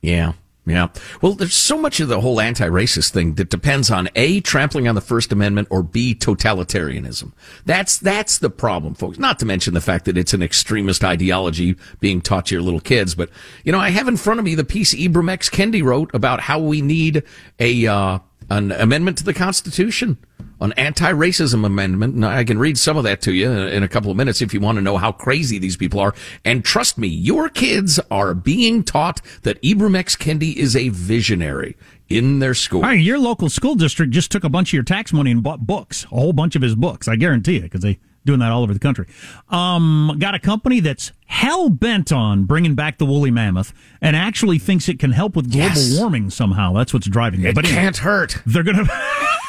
Yeah. 0.00 0.34
Yeah. 0.68 0.88
Well, 1.22 1.32
there's 1.32 1.54
so 1.54 1.78
much 1.78 1.98
of 1.98 2.08
the 2.08 2.20
whole 2.20 2.42
anti-racist 2.42 3.10
thing 3.10 3.34
that 3.34 3.48
depends 3.48 3.90
on 3.90 4.10
A, 4.14 4.40
trampling 4.40 4.86
on 4.86 4.94
the 4.94 5.00
First 5.00 5.32
Amendment 5.32 5.68
or 5.70 5.82
B, 5.82 6.14
totalitarianism. 6.14 7.32
That's, 7.64 7.96
that's 7.96 8.38
the 8.38 8.50
problem, 8.50 8.94
folks. 8.94 9.18
Not 9.18 9.38
to 9.38 9.46
mention 9.46 9.72
the 9.72 9.80
fact 9.80 10.04
that 10.04 10.18
it's 10.18 10.34
an 10.34 10.42
extremist 10.42 11.02
ideology 11.02 11.76
being 12.00 12.20
taught 12.20 12.46
to 12.46 12.54
your 12.54 12.60
little 12.60 12.80
kids. 12.80 13.14
But, 13.14 13.30
you 13.64 13.72
know, 13.72 13.80
I 13.80 13.88
have 13.90 14.08
in 14.08 14.18
front 14.18 14.40
of 14.40 14.44
me 14.44 14.54
the 14.54 14.64
piece 14.64 14.94
Ibram 14.94 15.30
X. 15.30 15.48
Kendi 15.48 15.82
wrote 15.82 16.14
about 16.14 16.40
how 16.40 16.58
we 16.58 16.82
need 16.82 17.22
a, 17.58 17.86
uh, 17.86 18.18
an 18.50 18.72
amendment 18.72 19.16
to 19.18 19.24
the 19.24 19.34
Constitution 19.34 20.18
an 20.60 20.72
anti-racism 20.72 21.64
amendment. 21.64 22.14
And 22.14 22.24
I 22.26 22.44
can 22.44 22.58
read 22.58 22.76
some 22.78 22.96
of 22.96 23.04
that 23.04 23.20
to 23.22 23.32
you 23.32 23.50
in 23.50 23.82
a 23.82 23.88
couple 23.88 24.10
of 24.10 24.16
minutes 24.16 24.42
if 24.42 24.52
you 24.52 24.60
want 24.60 24.76
to 24.76 24.82
know 24.82 24.96
how 24.96 25.12
crazy 25.12 25.58
these 25.58 25.76
people 25.76 26.00
are. 26.00 26.14
And 26.44 26.64
trust 26.64 26.98
me, 26.98 27.08
your 27.08 27.48
kids 27.48 28.00
are 28.10 28.34
being 28.34 28.82
taught 28.82 29.20
that 29.42 29.60
Ibram 29.62 29.96
X. 29.96 30.16
Kendi 30.16 30.54
is 30.56 30.74
a 30.74 30.88
visionary 30.88 31.76
in 32.08 32.38
their 32.38 32.54
school. 32.54 32.82
Right, 32.82 32.98
your 32.98 33.18
local 33.18 33.48
school 33.50 33.74
district 33.74 34.12
just 34.12 34.32
took 34.32 34.42
a 34.44 34.48
bunch 34.48 34.70
of 34.70 34.72
your 34.74 34.82
tax 34.82 35.12
money 35.12 35.30
and 35.30 35.42
bought 35.42 35.66
books, 35.66 36.04
a 36.04 36.08
whole 36.08 36.32
bunch 36.32 36.56
of 36.56 36.62
his 36.62 36.74
books. 36.74 37.06
I 37.06 37.16
guarantee 37.16 37.54
you, 37.56 37.62
because 37.62 37.82
they 37.82 37.98
doing 38.24 38.40
that 38.40 38.50
all 38.52 38.62
over 38.62 38.74
the 38.74 38.78
country. 38.80 39.06
Um, 39.48 40.16
got 40.18 40.34
a 40.34 40.38
company 40.38 40.80
that's 40.80 41.12
hell 41.26 41.70
bent 41.70 42.12
on 42.12 42.44
bringing 42.44 42.74
back 42.74 42.98
the 42.98 43.06
woolly 43.06 43.30
mammoth 43.30 43.72
and 44.02 44.14
actually 44.16 44.58
thinks 44.58 44.86
it 44.88 44.98
can 44.98 45.12
help 45.12 45.34
with 45.36 45.50
global 45.50 45.68
Yes. 45.76 45.98
warming 45.98 46.28
somehow. 46.28 46.74
That's 46.74 46.92
what's 46.92 47.06
driving 47.08 47.40
it. 47.42 47.46
It 47.50 47.58
anyway, 47.58 47.72
can't 47.74 47.96
hurt. 47.98 48.36
They're 48.44 48.62
gonna. 48.64 48.84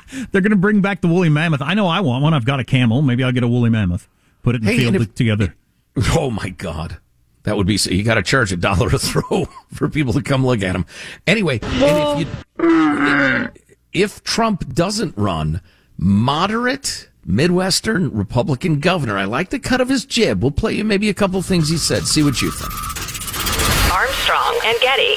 They're 0.32 0.40
going 0.40 0.50
to 0.50 0.56
bring 0.56 0.80
back 0.80 1.00
the 1.00 1.08
woolly 1.08 1.28
mammoth. 1.28 1.62
I 1.62 1.74
know 1.74 1.86
I 1.86 2.00
want 2.00 2.22
one. 2.22 2.34
I've 2.34 2.44
got 2.44 2.60
a 2.60 2.64
camel. 2.64 3.02
Maybe 3.02 3.22
I'll 3.24 3.32
get 3.32 3.42
a 3.42 3.48
woolly 3.48 3.70
mammoth. 3.70 4.08
Put 4.42 4.54
it 4.56 4.62
in 4.62 4.68
Hey, 4.68 4.76
the 4.76 4.82
field 4.82 4.94
if- 4.96 5.14
together. 5.14 5.54
Oh 6.16 6.30
my 6.30 6.48
God. 6.48 6.98
That 7.42 7.56
would 7.56 7.66
be, 7.66 7.76
so. 7.76 7.90
you 7.90 8.02
got 8.04 8.14
to 8.14 8.22
charge 8.22 8.50
a 8.52 8.56
dollar 8.56 8.86
a 8.88 8.98
throw 8.98 9.46
for 9.72 9.88
people 9.88 10.12
to 10.14 10.22
come 10.22 10.46
look 10.46 10.62
at 10.62 10.72
them. 10.74 10.86
Anyway, 11.26 11.58
and 11.62 12.22
if 12.22 12.28
you, 12.62 13.50
if 13.92 14.22
Trump 14.22 14.72
doesn't 14.74 15.16
run, 15.18 15.60
moderate 15.98 17.08
Midwestern 17.26 18.10
Republican 18.16 18.80
governor, 18.80 19.18
I 19.18 19.24
like 19.24 19.50
the 19.50 19.58
cut 19.58 19.80
of 19.80 19.88
his 19.88 20.04
jib. 20.04 20.40
We'll 20.40 20.50
play 20.52 20.72
you 20.74 20.84
maybe 20.84 21.08
a 21.08 21.14
couple 21.14 21.42
things 21.42 21.68
he 21.68 21.76
said. 21.76 22.04
See 22.06 22.22
what 22.22 22.40
you 22.40 22.50
think. 22.52 22.72
Armstrong 23.92 24.58
and 24.64 24.80
Getty. 24.80 25.16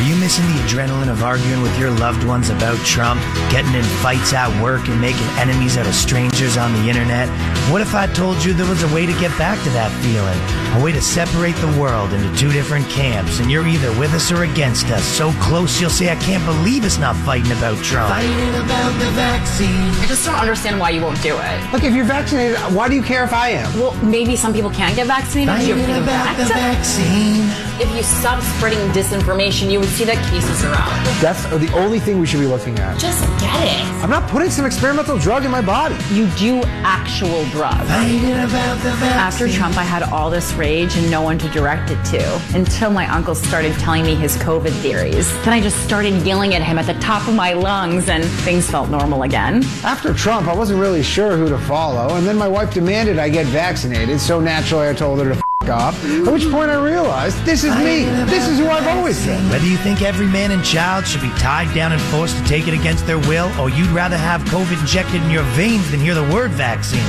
Are 0.00 0.02
you 0.02 0.16
missing 0.16 0.46
the 0.46 0.62
adrenaline 0.62 1.10
of 1.10 1.22
arguing 1.22 1.60
with 1.60 1.78
your 1.78 1.90
loved 1.90 2.24
ones 2.24 2.48
about 2.48 2.78
Trump, 2.86 3.20
getting 3.50 3.74
in 3.74 3.84
fights 4.00 4.32
at 4.32 4.48
work, 4.62 4.88
and 4.88 4.98
making 4.98 5.26
enemies 5.36 5.76
out 5.76 5.86
of 5.86 5.94
strangers 5.94 6.56
on 6.56 6.72
the 6.72 6.88
internet? 6.88 7.28
What 7.70 7.82
if 7.82 7.94
I 7.94 8.06
told 8.06 8.42
you 8.42 8.54
there 8.54 8.66
was 8.66 8.82
a 8.82 8.94
way 8.94 9.04
to 9.04 9.12
get 9.20 9.28
back 9.36 9.62
to 9.62 9.68
that 9.76 9.92
feeling? 10.00 10.40
A 10.80 10.82
way 10.82 10.92
to 10.92 11.02
separate 11.02 11.54
the 11.56 11.78
world 11.78 12.14
into 12.14 12.34
two 12.34 12.50
different 12.50 12.88
camps, 12.88 13.40
and 13.40 13.50
you're 13.50 13.66
either 13.68 13.90
with 14.00 14.14
us 14.14 14.32
or 14.32 14.44
against 14.44 14.86
us. 14.86 15.04
So 15.04 15.32
close 15.32 15.78
you'll 15.78 15.90
say, 15.90 16.10
I 16.10 16.16
can't 16.16 16.46
believe 16.46 16.86
it's 16.86 16.96
not 16.96 17.14
fighting 17.14 17.52
about 17.52 17.76
Trump. 17.84 18.08
Fighting 18.08 18.54
about 18.54 18.98
the 19.04 19.10
vaccine. 19.12 19.92
I 20.00 20.06
just 20.08 20.24
don't 20.24 20.36
understand 20.36 20.80
why 20.80 20.90
you 20.90 21.02
won't 21.02 21.20
do 21.20 21.36
it. 21.36 21.72
Look, 21.74 21.84
if 21.84 21.92
you're 21.92 22.06
vaccinated, 22.06 22.56
why 22.72 22.88
do 22.88 22.94
you 22.94 23.02
care 23.02 23.22
if 23.22 23.34
I 23.34 23.50
am? 23.50 23.78
Well, 23.78 23.92
maybe 24.02 24.34
some 24.34 24.54
people 24.54 24.70
can't 24.70 24.96
get 24.96 25.08
vaccinated. 25.08 25.52
Fighting 25.52 25.68
you're 25.68 25.76
the 25.76 26.00
vaccine. 26.00 27.50
If 27.80 27.94
you 27.94 28.02
stop 28.02 28.42
spreading 28.56 28.78
disinformation, 28.90 29.70
you 29.70 29.80
would 29.80 29.89
see 29.90 30.04
that 30.04 30.18
cases 30.30 30.64
are 30.64 30.72
up. 30.72 31.20
That's 31.20 31.44
the 31.44 31.72
only 31.74 31.98
thing 31.98 32.18
we 32.18 32.26
should 32.26 32.40
be 32.40 32.46
looking 32.46 32.78
at. 32.78 32.98
Just 32.98 33.22
get 33.40 33.66
it. 33.66 33.84
I'm 34.02 34.10
not 34.10 34.28
putting 34.30 34.50
some 34.50 34.64
experimental 34.64 35.18
drug 35.18 35.44
in 35.44 35.50
my 35.50 35.60
body. 35.60 35.96
You 36.12 36.26
do 36.38 36.62
actual 36.84 37.44
drugs. 37.50 37.88
Fighting 37.88 38.32
about 38.32 38.78
the 38.82 38.90
After 38.90 39.48
Trump, 39.48 39.76
I 39.76 39.82
had 39.82 40.02
all 40.04 40.30
this 40.30 40.52
rage 40.54 40.96
and 40.96 41.10
no 41.10 41.22
one 41.22 41.38
to 41.38 41.48
direct 41.50 41.90
it 41.90 42.02
to 42.06 42.40
until 42.54 42.90
my 42.90 43.06
uncle 43.08 43.34
started 43.34 43.74
telling 43.74 44.04
me 44.04 44.14
his 44.14 44.36
COVID 44.38 44.72
theories. 44.80 45.32
Then 45.44 45.52
I 45.52 45.60
just 45.60 45.82
started 45.84 46.14
yelling 46.26 46.54
at 46.54 46.62
him 46.62 46.78
at 46.78 46.86
the 46.86 46.98
top 47.00 47.26
of 47.28 47.34
my 47.34 47.52
lungs 47.52 48.08
and 48.08 48.24
things 48.24 48.70
felt 48.70 48.88
normal 48.90 49.24
again. 49.24 49.64
After 49.84 50.14
Trump, 50.14 50.46
I 50.46 50.54
wasn't 50.54 50.80
really 50.80 51.02
sure 51.02 51.36
who 51.36 51.48
to 51.48 51.58
follow, 51.58 52.14
and 52.16 52.26
then 52.26 52.36
my 52.36 52.48
wife 52.48 52.72
demanded 52.72 53.18
I 53.18 53.28
get 53.28 53.46
vaccinated, 53.46 54.20
so 54.20 54.40
naturally 54.40 54.88
I 54.88 54.94
told 54.94 55.18
her 55.20 55.32
to 55.32 55.38
f 55.38 55.49
off. 55.68 56.02
At 56.04 56.32
which 56.32 56.50
point 56.50 56.70
I 56.70 56.82
realized 56.82 57.44
this 57.44 57.64
is 57.64 57.74
me. 57.76 58.04
This 58.24 58.48
is 58.48 58.58
who 58.58 58.66
I've 58.68 58.86
always 58.86 59.24
been. 59.26 59.46
Whether 59.50 59.66
you 59.66 59.76
think 59.76 60.00
every 60.00 60.26
man 60.26 60.52
and 60.52 60.64
child 60.64 61.06
should 61.06 61.20
be 61.20 61.28
tied 61.30 61.72
down 61.74 61.92
and 61.92 62.00
forced 62.02 62.38
to 62.38 62.44
take 62.44 62.66
it 62.66 62.72
against 62.72 63.06
their 63.06 63.18
will, 63.18 63.50
or 63.60 63.68
you'd 63.68 63.90
rather 63.90 64.16
have 64.16 64.40
COVID 64.42 64.80
injected 64.80 65.22
in 65.22 65.30
your 65.30 65.44
veins 65.54 65.90
than 65.90 66.00
hear 66.00 66.14
the 66.14 66.28
word 66.32 66.50
vaccine. 66.52 67.04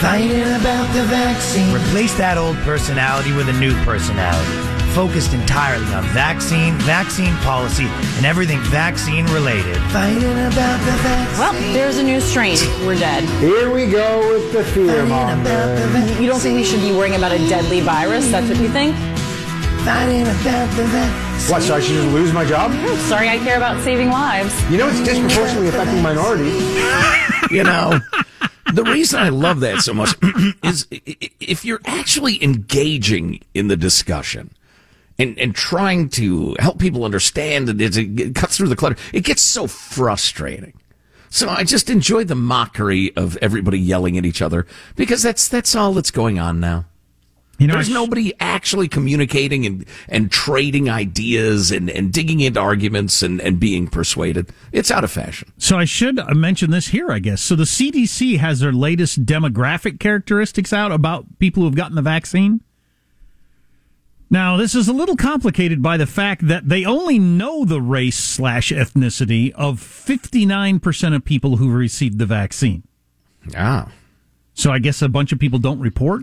Fighting 0.00 0.42
about 0.42 0.92
the 0.94 1.04
vaccine. 1.04 1.74
Replace 1.74 2.14
that 2.18 2.36
old 2.36 2.56
personality 2.58 3.32
with 3.32 3.48
a 3.48 3.54
new 3.54 3.72
personality. 3.84 4.73
Focused 4.94 5.32
entirely 5.34 5.92
on 5.92 6.04
vaccine, 6.14 6.74
vaccine 6.78 7.34
policy, 7.38 7.86
and 8.16 8.24
everything 8.24 8.60
vaccine 8.62 9.26
related. 9.26 9.76
Fighting 9.90 10.22
about 10.22 10.78
the 10.84 10.92
vaccine. 11.02 11.38
Well, 11.40 11.52
there's 11.72 11.98
a 11.98 12.02
new 12.04 12.20
strain. 12.20 12.56
We're 12.86 12.94
dead. 12.94 13.24
Here 13.40 13.72
we 13.72 13.86
go 13.90 14.20
with 14.32 14.52
the 14.52 14.62
fear 14.62 15.04
mongering. 15.04 16.22
You 16.22 16.28
don't 16.28 16.38
think 16.38 16.54
we 16.56 16.64
should 16.64 16.80
be 16.80 16.92
worrying 16.92 17.16
about 17.16 17.32
a 17.32 17.38
deadly 17.48 17.80
virus? 17.80 18.30
That's 18.30 18.48
what 18.48 18.58
you 18.60 18.68
think? 18.68 18.94
Fighting 19.84 20.22
about 20.22 20.70
the 20.76 20.84
vaccine. 20.84 21.52
What, 21.52 21.62
so 21.62 21.74
I 21.74 21.80
should 21.80 21.96
just 21.96 22.08
lose 22.14 22.32
my 22.32 22.44
job? 22.44 22.70
Sorry, 23.00 23.28
I 23.28 23.38
care 23.38 23.56
about 23.56 23.82
saving 23.82 24.10
lives. 24.10 24.54
You 24.70 24.78
know 24.78 24.88
it's 24.88 25.00
disproportionately 25.02 25.68
affecting 25.68 26.02
minorities. 26.02 26.62
You 27.50 27.62
know, 27.62 28.00
the 28.72 28.82
reason 28.84 29.20
I 29.20 29.28
love 29.28 29.60
that 29.60 29.80
so 29.80 29.92
much 29.92 30.14
is 30.64 30.86
i- 30.90 31.00
i- 31.06 31.30
if 31.40 31.62
you're 31.64 31.80
actually 31.84 32.42
engaging 32.42 33.40
in 33.52 33.68
the 33.68 33.76
discussion 33.76 34.50
and, 35.18 35.38
and 35.38 35.54
trying 35.54 36.08
to 36.10 36.56
help 36.58 36.78
people 36.78 37.04
understand 37.04 37.68
and 37.68 37.80
it, 37.80 38.34
cuts 38.34 38.56
through 38.56 38.68
the 38.68 38.76
clutter, 38.76 38.96
it 39.12 39.24
gets 39.24 39.42
so 39.42 39.66
frustrating. 39.66 40.74
So 41.30 41.48
I 41.48 41.64
just 41.64 41.90
enjoy 41.90 42.24
the 42.24 42.36
mockery 42.36 43.14
of 43.16 43.36
everybody 43.38 43.78
yelling 43.78 44.16
at 44.16 44.24
each 44.24 44.40
other 44.40 44.66
because 44.94 45.22
that's 45.22 45.48
that's 45.48 45.74
all 45.74 45.92
that's 45.92 46.12
going 46.12 46.38
on 46.38 46.60
now. 46.60 46.84
You 47.58 47.68
know, 47.68 47.74
There's 47.74 47.88
nobody 47.88 48.34
actually 48.40 48.88
communicating 48.88 49.64
and, 49.64 49.84
and 50.08 50.30
trading 50.30 50.90
ideas 50.90 51.70
and, 51.70 51.88
and 51.88 52.12
digging 52.12 52.40
into 52.40 52.58
arguments 52.58 53.22
and, 53.22 53.40
and 53.40 53.60
being 53.60 53.86
persuaded. 53.86 54.50
It's 54.72 54.90
out 54.90 55.04
of 55.04 55.12
fashion. 55.12 55.52
So 55.56 55.78
I 55.78 55.84
should 55.84 56.18
uh, 56.18 56.34
mention 56.34 56.72
this 56.72 56.88
here, 56.88 57.12
I 57.12 57.20
guess. 57.20 57.40
So 57.40 57.54
the 57.54 57.64
CDC 57.64 58.38
has 58.38 58.58
their 58.58 58.72
latest 58.72 59.24
demographic 59.24 60.00
characteristics 60.00 60.72
out 60.72 60.90
about 60.90 61.38
people 61.38 61.62
who 61.62 61.68
have 61.68 61.76
gotten 61.76 61.94
the 61.94 62.02
vaccine. 62.02 62.60
Now, 64.30 64.56
this 64.56 64.74
is 64.74 64.88
a 64.88 64.92
little 64.92 65.16
complicated 65.16 65.82
by 65.82 65.96
the 65.96 66.06
fact 66.06 66.48
that 66.48 66.68
they 66.68 66.84
only 66.84 67.18
know 67.18 67.64
the 67.64 67.80
race 67.80 68.18
slash 68.18 68.70
ethnicity 68.70 69.52
of 69.52 69.80
59% 69.80 71.14
of 71.14 71.24
people 71.24 71.56
who 71.56 71.70
received 71.70 72.18
the 72.18 72.26
vaccine. 72.26 72.82
Ah. 73.56 73.92
So 74.54 74.72
I 74.72 74.78
guess 74.78 75.02
a 75.02 75.08
bunch 75.08 75.32
of 75.32 75.38
people 75.38 75.58
don't 75.58 75.80
report. 75.80 76.22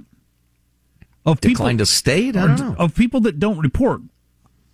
Of 1.26 1.40
Decline 1.40 1.78
to 1.78 1.86
state? 1.86 2.36
I 2.36 2.48
don't 2.48 2.60
know. 2.60 2.76
Of 2.80 2.96
people 2.96 3.20
that 3.22 3.40
don't 3.40 3.60
report, 3.60 4.02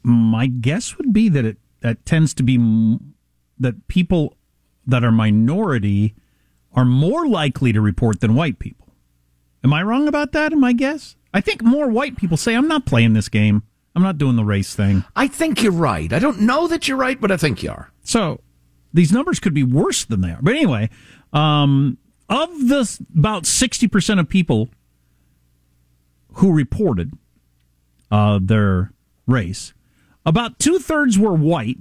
my 0.01 0.47
guess 0.47 0.97
would 0.97 1.11
be 1.11 1.27
that 1.29 1.43
it 1.43 1.57
that 1.81 2.05
tends 2.05 2.33
to 2.35 2.43
be 2.43 2.55
m- 2.55 3.13
that 3.59 3.87
people 3.89 4.37
that 4.85 5.03
are 5.03 5.11
minority 5.11 6.15
are 6.73 6.85
more 6.85 7.27
likely 7.27 7.73
to 7.73 7.81
report 7.81 8.21
than 8.21 8.33
white 8.33 8.59
people. 8.59 8.87
Am 9.63 9.73
I 9.73 9.83
wrong 9.83 10.07
about 10.07 10.31
that? 10.31 10.53
In 10.53 10.59
my 10.61 10.71
guess, 10.71 11.16
I 11.33 11.41
think 11.41 11.61
more 11.61 11.89
white 11.89 12.17
people 12.17 12.37
say, 12.37 12.55
"I'm 12.55 12.67
not 12.67 12.85
playing 12.85 13.13
this 13.13 13.29
game. 13.29 13.63
I'm 13.95 14.03
not 14.03 14.17
doing 14.17 14.35
the 14.35 14.45
race 14.45 14.75
thing." 14.75 15.03
I 15.15 15.27
think 15.27 15.61
you're 15.61 15.71
right. 15.71 16.11
I 16.11 16.19
don't 16.19 16.41
know 16.41 16.67
that 16.67 16.87
you're 16.87 16.97
right, 16.97 17.19
but 17.19 17.31
I 17.31 17.37
think 17.37 17.63
you 17.63 17.69
are. 17.71 17.91
So 18.03 18.41
these 18.93 19.11
numbers 19.11 19.39
could 19.39 19.53
be 19.53 19.63
worse 19.63 20.05
than 20.05 20.21
they 20.21 20.31
are. 20.31 20.39
But 20.41 20.55
anyway, 20.55 20.89
um, 21.33 21.97
of 22.29 22.49
the 22.67 22.99
about 23.15 23.45
sixty 23.45 23.87
percent 23.87 24.19
of 24.19 24.29
people 24.29 24.69
who 26.33 26.53
reported 26.53 27.13
uh, 28.11 28.39
their 28.41 28.91
race, 29.25 29.73
about 30.25 30.59
two 30.59 30.79
thirds 30.79 31.17
were 31.17 31.33
white. 31.33 31.77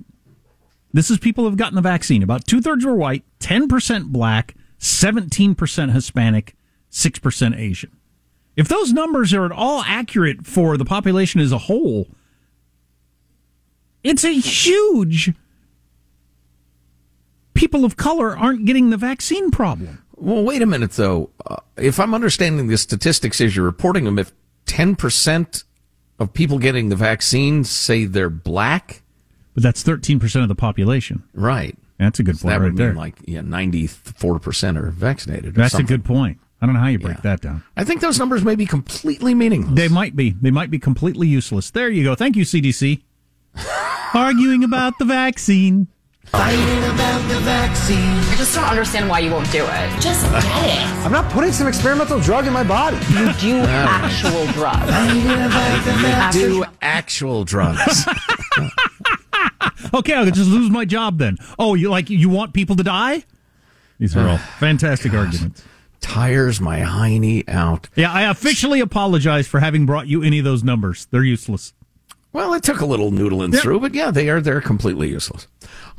This 0.93 1.11
is 1.11 1.19
people 1.19 1.45
who 1.45 1.51
have 1.51 1.59
gotten 1.59 1.75
the 1.75 1.83
vaccine. 1.83 2.23
About 2.23 2.47
two 2.47 2.61
thirds 2.61 2.85
were 2.85 2.95
white, 2.95 3.25
ten 3.39 3.69
percent 3.69 4.13
black, 4.13 4.55
seventeen 4.79 5.55
percent 5.55 5.93
Hispanic, 5.93 6.57
six 6.91 7.19
percent 7.19 7.55
Asian. 7.57 7.96
If 8.57 8.69
those 8.69 8.93
numbers 8.93 9.35
are 9.35 9.45
at 9.45 9.53
all 9.53 9.83
accurate 9.83 10.47
for 10.47 10.77
the 10.77 10.85
population 10.85 11.41
as 11.41 11.53
a 11.53 11.59
whole, 11.59 12.09
it's 14.03 14.25
a 14.25 14.33
huge 14.33 15.33
people 17.55 17.85
of 17.85 17.97
color 17.97 18.37
aren't 18.37 18.65
getting 18.65 18.91
the 18.91 18.97
vaccine 18.97 19.51
problem. 19.51 20.03
Well, 20.17 20.43
wait 20.45 20.63
a 20.63 20.67
minute, 20.67 20.93
though. 20.93 21.31
Uh, 21.47 21.57
if 21.77 22.01
I'm 22.01 22.15
understanding 22.15 22.69
the 22.69 22.79
statistics 22.79 23.41
as 23.41 23.55
you're 23.55 23.65
reporting 23.67 24.05
them, 24.05 24.19
if 24.19 24.33
10% 24.67 25.65
of 26.19 26.33
people 26.33 26.59
getting 26.59 26.89
the 26.89 26.97
vaccine 26.97 27.65
say 27.65 28.07
they're 28.07 28.31
black, 28.31 29.03
But 29.55 29.63
that's 29.63 29.83
13% 29.83 30.43
of 30.43 30.49
the 30.49 30.55
population. 30.55 31.23
right? 31.35 31.77
That's 31.99 32.19
a 32.19 32.23
good 32.23 32.39
So 32.39 32.43
point 32.43 32.53
that 32.53 32.59
right 32.59 32.65
would 32.65 32.75
mean 32.75 32.87
there. 32.89 32.95
like 32.95 33.17
yeah, 33.27 33.41
94% 33.41 34.77
are 34.79 34.91
vaccinated. 34.91 35.47
Or 35.47 35.53
That's 35.53 35.75
a 35.75 35.83
good 35.83 36.05
point. 36.05 36.39
I 36.61 36.67
don't 36.67 36.75
know 36.75 36.81
how 36.81 36.89
you 36.89 36.99
break 36.99 37.21
that 37.23 37.41
down. 37.41 37.63
I 37.77 37.85
think 37.85 38.01
those 38.01 38.19
numbers 38.19 38.45
may 38.45 38.55
be 38.55 38.65
completely 38.67 39.35
meaningless. 39.35 39.75
They 39.75 39.89
might 39.89 40.17
be. 40.17 40.31
They 40.31 40.51
might 40.51 40.71
be 40.71 40.79
completely 40.79 41.29
useless. 41.29 41.71
There 41.71 41.91
you 41.91 42.03
go. 42.03 42.15
Thank 42.15 42.37
you, 42.37 42.45
CDC. 42.45 43.03
Arguing 44.15 44.65
about 44.65 44.99
the 44.99 45.05
vaccine. 45.05 45.89
Fighting 46.25 46.79
about 46.85 47.29
the 47.29 47.39
vaccine. 47.41 47.99
I 47.99 48.35
just 48.37 48.55
don't 48.55 48.65
understand 48.65 49.09
why 49.09 49.21
you 49.21 49.31
won't 49.31 49.51
do 49.53 49.65
it. 49.65 50.01
Just 50.01 50.25
get 50.33 50.45
it. 50.45 51.05
I'm 51.05 51.13
not 51.13 51.31
putting 51.31 51.53
some 51.53 51.69
experimental 51.69 52.19
drug 52.21 52.47
in 52.47 52.53
my 52.53 52.65
body. 52.65 52.97
You 53.11 53.33
do 53.35 53.59
actual 53.69 54.47
drugs. 54.53 55.15
You 56.35 56.41
do 56.41 56.65
actual 56.81 57.45
drugs. 57.45 58.07
Okay, 59.95 60.15
I'll 60.15 60.27
just 60.27 60.51
lose 60.51 60.71
my 60.71 60.85
job 60.85 61.19
then. 61.19 61.39
Oh, 61.59 61.75
you 61.75 61.91
like 61.91 62.11
you 62.11 62.29
want 62.29 62.53
people 62.53 62.77
to 62.77 62.83
die? 62.83 63.25
These 63.99 64.17
are 64.17 64.29
all 64.29 64.39
fantastic 64.59 65.15
arguments. 65.15 65.63
Tires 66.01 66.61
my 66.61 66.81
hiney 66.81 67.49
out. 67.49 67.89
Yeah, 67.95 68.13
I 68.13 68.23
officially 68.31 68.81
apologize 68.81 69.47
for 69.47 69.61
having 69.61 69.87
brought 69.87 70.07
you 70.07 70.23
any 70.23 70.39
of 70.39 70.45
those 70.45 70.63
numbers. 70.65 71.07
They're 71.11 71.25
useless. 71.25 71.73
Well, 72.37 72.53
it 72.53 72.63
took 72.63 72.83
a 72.83 72.85
little 72.85 73.11
noodling 73.11 73.59
through, 73.59 73.81
but 73.81 73.95
yeah, 73.95 74.11
they 74.11 74.29
are 74.29 74.43
they're 74.43 74.61
completely 74.61 75.09
useless. 75.09 75.47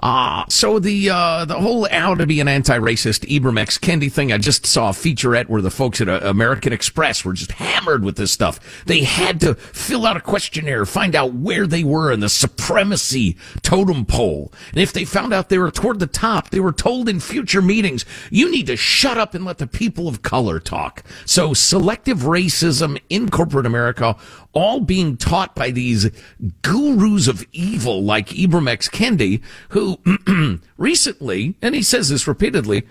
Uh, 0.04 0.46
so 0.50 0.78
the 0.78 1.10
uh, 1.10 1.46
the 1.46 1.56
whole 1.56 1.88
how 1.90 2.14
to 2.14 2.28
be 2.28 2.40
an 2.40 2.48
anti-racist 2.48 3.28
Ibram 3.28 3.60
X 3.60 3.80
Kendi 3.80 4.12
thing, 4.12 4.32
I 4.32 4.38
just 4.38 4.64
saw 4.68 4.90
a 4.90 4.92
featurette 4.92 5.48
where 5.48 5.64
the 5.64 5.72
folks 5.72 6.00
at 6.00 6.08
uh, 6.08 6.20
American 6.22 6.74
Express 6.74 7.26
were 7.26 7.34
just 7.34 7.54
hammered 7.54 8.04
with 8.04 8.18
this 8.18 8.32
stuff. 8.32 8.84
They 8.86 9.00
had 9.00 9.40
to 9.42 9.56
fill 9.56 10.06
out 10.06 10.16
a 10.16 10.22
questionnaire, 10.22 10.86
find 10.86 11.16
out 11.16 11.34
where 11.34 11.66
they 11.66 11.84
were 11.84 12.12
in 12.12 12.20
the 12.20 12.30
supremacy 12.30 13.36
totem 13.64 14.06
pole. 14.06 14.54
And 14.70 14.80
if 14.80 14.94
they 14.94 15.06
found 15.06 15.34
out 15.34 15.50
they 15.50 15.58
were 15.58 15.72
toward 15.72 15.98
the 15.98 16.06
top, 16.06 16.52
they 16.52 16.60
were 16.60 16.72
told 16.72 17.10
in 17.10 17.20
future 17.20 17.64
meetings, 17.64 18.06
you 18.30 18.52
need 18.52 18.68
to 18.68 18.78
shut 18.78 19.18
up 19.18 19.34
and 19.34 19.44
let 19.44 19.58
the 19.58 19.66
people 19.66 20.08
of 20.08 20.22
color 20.22 20.60
talk. 20.60 21.02
So 21.26 21.56
selective 21.56 22.20
racism 22.20 23.02
in 23.10 23.30
corporate 23.30 23.66
America, 23.66 24.16
all 24.58 24.80
being 24.80 25.16
taught 25.16 25.54
by 25.54 25.70
these 25.70 26.10
gurus 26.64 27.28
of 27.28 27.46
evil 27.52 28.04
like 28.04 28.30
Ibram 28.30 28.68
X. 28.68 28.90
Kendi, 28.90 29.44
who 29.70 30.00
recently, 30.78 31.54
and 31.62 31.76
he 31.76 31.84
says 31.84 32.10
this 32.10 32.28
repeatedly, 32.28 32.82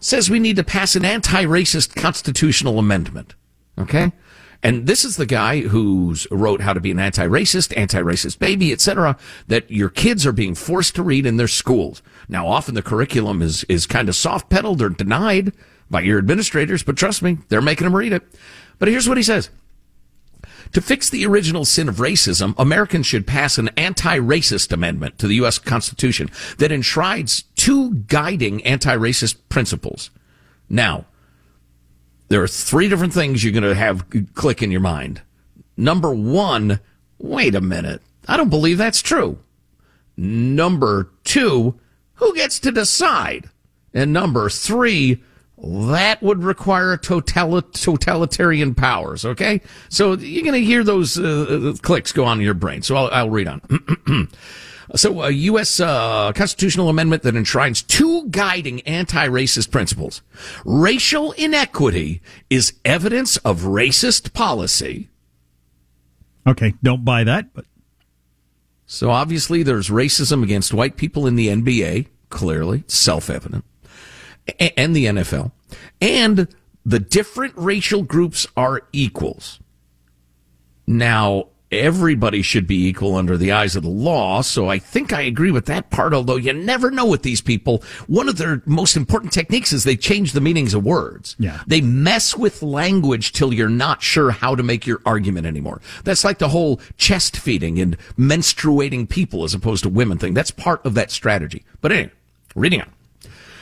says 0.00 0.30
we 0.30 0.38
need 0.38 0.56
to 0.56 0.64
pass 0.64 0.96
an 0.96 1.04
anti-racist 1.04 1.94
constitutional 1.94 2.78
amendment. 2.78 3.34
Okay? 3.76 4.12
And 4.62 4.86
this 4.86 5.04
is 5.04 5.16
the 5.16 5.26
guy 5.26 5.60
who's 5.60 6.26
wrote 6.30 6.62
how 6.62 6.72
to 6.72 6.80
be 6.80 6.92
an 6.92 6.98
anti-racist, 6.98 7.76
anti-racist 7.76 8.38
baby, 8.38 8.72
etc., 8.72 9.18
that 9.48 9.70
your 9.70 9.90
kids 9.90 10.24
are 10.24 10.32
being 10.32 10.54
forced 10.54 10.94
to 10.94 11.02
read 11.02 11.26
in 11.26 11.36
their 11.36 11.46
schools. 11.46 12.00
Now, 12.26 12.46
often 12.46 12.74
the 12.74 12.80
curriculum 12.80 13.42
is, 13.42 13.64
is 13.64 13.86
kind 13.86 14.08
of 14.08 14.16
soft 14.16 14.48
pedaled 14.48 14.80
or 14.80 14.88
denied 14.88 15.52
by 15.90 16.00
your 16.00 16.16
administrators, 16.16 16.82
but 16.82 16.96
trust 16.96 17.20
me, 17.20 17.36
they're 17.50 17.60
making 17.60 17.84
them 17.84 17.94
read 17.94 18.14
it. 18.14 18.22
But 18.78 18.88
here's 18.88 19.06
what 19.06 19.18
he 19.18 19.22
says. 19.22 19.50
To 20.72 20.80
fix 20.80 21.10
the 21.10 21.26
original 21.26 21.64
sin 21.64 21.88
of 21.88 21.96
racism, 21.96 22.54
Americans 22.58 23.06
should 23.06 23.26
pass 23.26 23.58
an 23.58 23.68
anti-racist 23.76 24.72
amendment 24.72 25.18
to 25.18 25.26
the 25.26 25.34
U.S. 25.36 25.58
Constitution 25.58 26.30
that 26.58 26.72
enshrines 26.72 27.42
two 27.56 27.94
guiding 27.94 28.64
anti-racist 28.64 29.36
principles. 29.48 30.10
Now, 30.68 31.06
there 32.28 32.42
are 32.42 32.48
three 32.48 32.88
different 32.88 33.12
things 33.12 33.44
you're 33.44 33.52
going 33.52 33.62
to 33.62 33.74
have 33.74 34.06
click 34.34 34.62
in 34.62 34.70
your 34.70 34.80
mind. 34.80 35.20
Number 35.76 36.14
one, 36.14 36.80
wait 37.18 37.54
a 37.54 37.60
minute. 37.60 38.00
I 38.26 38.36
don't 38.36 38.48
believe 38.48 38.78
that's 38.78 39.02
true. 39.02 39.38
Number 40.16 41.10
two, 41.24 41.78
who 42.14 42.34
gets 42.34 42.58
to 42.60 42.72
decide? 42.72 43.50
And 43.92 44.12
number 44.12 44.48
three, 44.48 45.22
that 45.62 46.20
would 46.22 46.42
require 46.42 46.96
totali- 46.96 47.70
totalitarian 47.72 48.74
powers. 48.74 49.24
Okay, 49.24 49.60
so 49.88 50.14
you're 50.14 50.42
going 50.42 50.60
to 50.60 50.66
hear 50.66 50.82
those 50.82 51.18
uh, 51.18 51.74
clicks 51.82 52.12
go 52.12 52.24
on 52.24 52.38
in 52.38 52.44
your 52.44 52.54
brain. 52.54 52.82
So 52.82 52.96
I'll, 52.96 53.08
I'll 53.12 53.30
read 53.30 53.46
on. 53.46 54.28
so 54.96 55.22
a 55.22 55.30
U.S. 55.30 55.78
Uh, 55.78 56.32
constitutional 56.34 56.88
amendment 56.88 57.22
that 57.22 57.36
enshrines 57.36 57.80
two 57.82 58.28
guiding 58.28 58.80
anti-racist 58.82 59.70
principles: 59.70 60.22
racial 60.64 61.32
inequity 61.32 62.20
is 62.50 62.74
evidence 62.84 63.36
of 63.38 63.60
racist 63.60 64.32
policy. 64.32 65.08
Okay, 66.44 66.74
don't 66.82 67.04
buy 67.04 67.22
that, 67.22 67.54
but 67.54 67.66
So 68.86 69.10
obviously 69.10 69.62
there's 69.62 69.90
racism 69.90 70.42
against 70.42 70.74
white 70.74 70.96
people 70.96 71.28
in 71.28 71.36
the 71.36 71.46
NBA, 71.48 72.08
clearly, 72.30 72.82
self-evident, 72.88 73.64
and 74.76 74.94
the 74.94 75.06
NFL. 75.06 75.52
And 76.00 76.48
the 76.84 76.98
different 76.98 77.54
racial 77.56 78.02
groups 78.02 78.46
are 78.56 78.82
equals. 78.92 79.60
Now, 80.86 81.48
everybody 81.72 82.42
should 82.42 82.66
be 82.66 82.86
equal 82.86 83.16
under 83.16 83.36
the 83.36 83.50
eyes 83.50 83.74
of 83.74 83.82
the 83.82 83.88
law, 83.88 84.42
so 84.42 84.68
I 84.68 84.78
think 84.78 85.12
I 85.12 85.22
agree 85.22 85.50
with 85.50 85.66
that 85.66 85.90
part, 85.90 86.12
although 86.12 86.36
you 86.36 86.52
never 86.52 86.90
know 86.90 87.06
with 87.06 87.22
these 87.22 87.40
people. 87.40 87.82
One 88.06 88.28
of 88.28 88.36
their 88.36 88.62
most 88.66 88.96
important 88.96 89.32
techniques 89.32 89.72
is 89.72 89.84
they 89.84 89.96
change 89.96 90.32
the 90.32 90.40
meanings 90.40 90.74
of 90.74 90.84
words. 90.84 91.34
Yeah. 91.38 91.62
They 91.66 91.80
mess 91.80 92.36
with 92.36 92.62
language 92.62 93.32
till 93.32 93.54
you're 93.54 93.68
not 93.68 94.02
sure 94.02 94.30
how 94.30 94.54
to 94.54 94.62
make 94.62 94.86
your 94.86 95.00
argument 95.06 95.46
anymore. 95.46 95.80
That's 96.04 96.24
like 96.24 96.38
the 96.38 96.48
whole 96.48 96.80
chest 96.98 97.36
feeding 97.36 97.78
and 97.78 97.96
menstruating 98.18 99.08
people 99.08 99.44
as 99.44 99.54
opposed 99.54 99.84
to 99.84 99.88
women 99.88 100.18
thing. 100.18 100.34
That's 100.34 100.50
part 100.50 100.84
of 100.84 100.94
that 100.94 101.10
strategy. 101.10 101.64
But 101.80 101.92
anyway, 101.92 102.12
reading 102.54 102.82
on. 102.82 102.92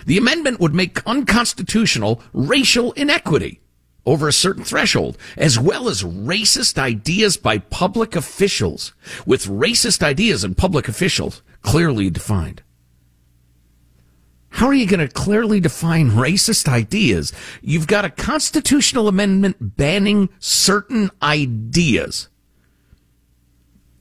The 0.06 0.18
amendment 0.18 0.60
would 0.60 0.74
make 0.74 1.06
unconstitutional 1.06 2.22
racial 2.32 2.92
inequity 2.92 3.60
over 4.06 4.28
a 4.28 4.32
certain 4.32 4.64
threshold, 4.64 5.18
as 5.36 5.58
well 5.58 5.88
as 5.88 6.02
racist 6.02 6.78
ideas 6.78 7.36
by 7.36 7.58
public 7.58 8.16
officials, 8.16 8.94
with 9.26 9.46
racist 9.46 10.02
ideas 10.02 10.42
and 10.42 10.56
public 10.56 10.88
officials 10.88 11.42
clearly 11.62 12.10
defined. 12.10 12.62
How 14.50 14.66
are 14.66 14.74
you 14.74 14.86
going 14.86 15.06
to 15.06 15.08
clearly 15.08 15.60
define 15.60 16.10
racist 16.10 16.68
ideas? 16.68 17.32
You've 17.62 17.86
got 17.86 18.04
a 18.04 18.10
constitutional 18.10 19.06
amendment 19.06 19.76
banning 19.76 20.28
certain 20.38 21.10
ideas. 21.22 22.28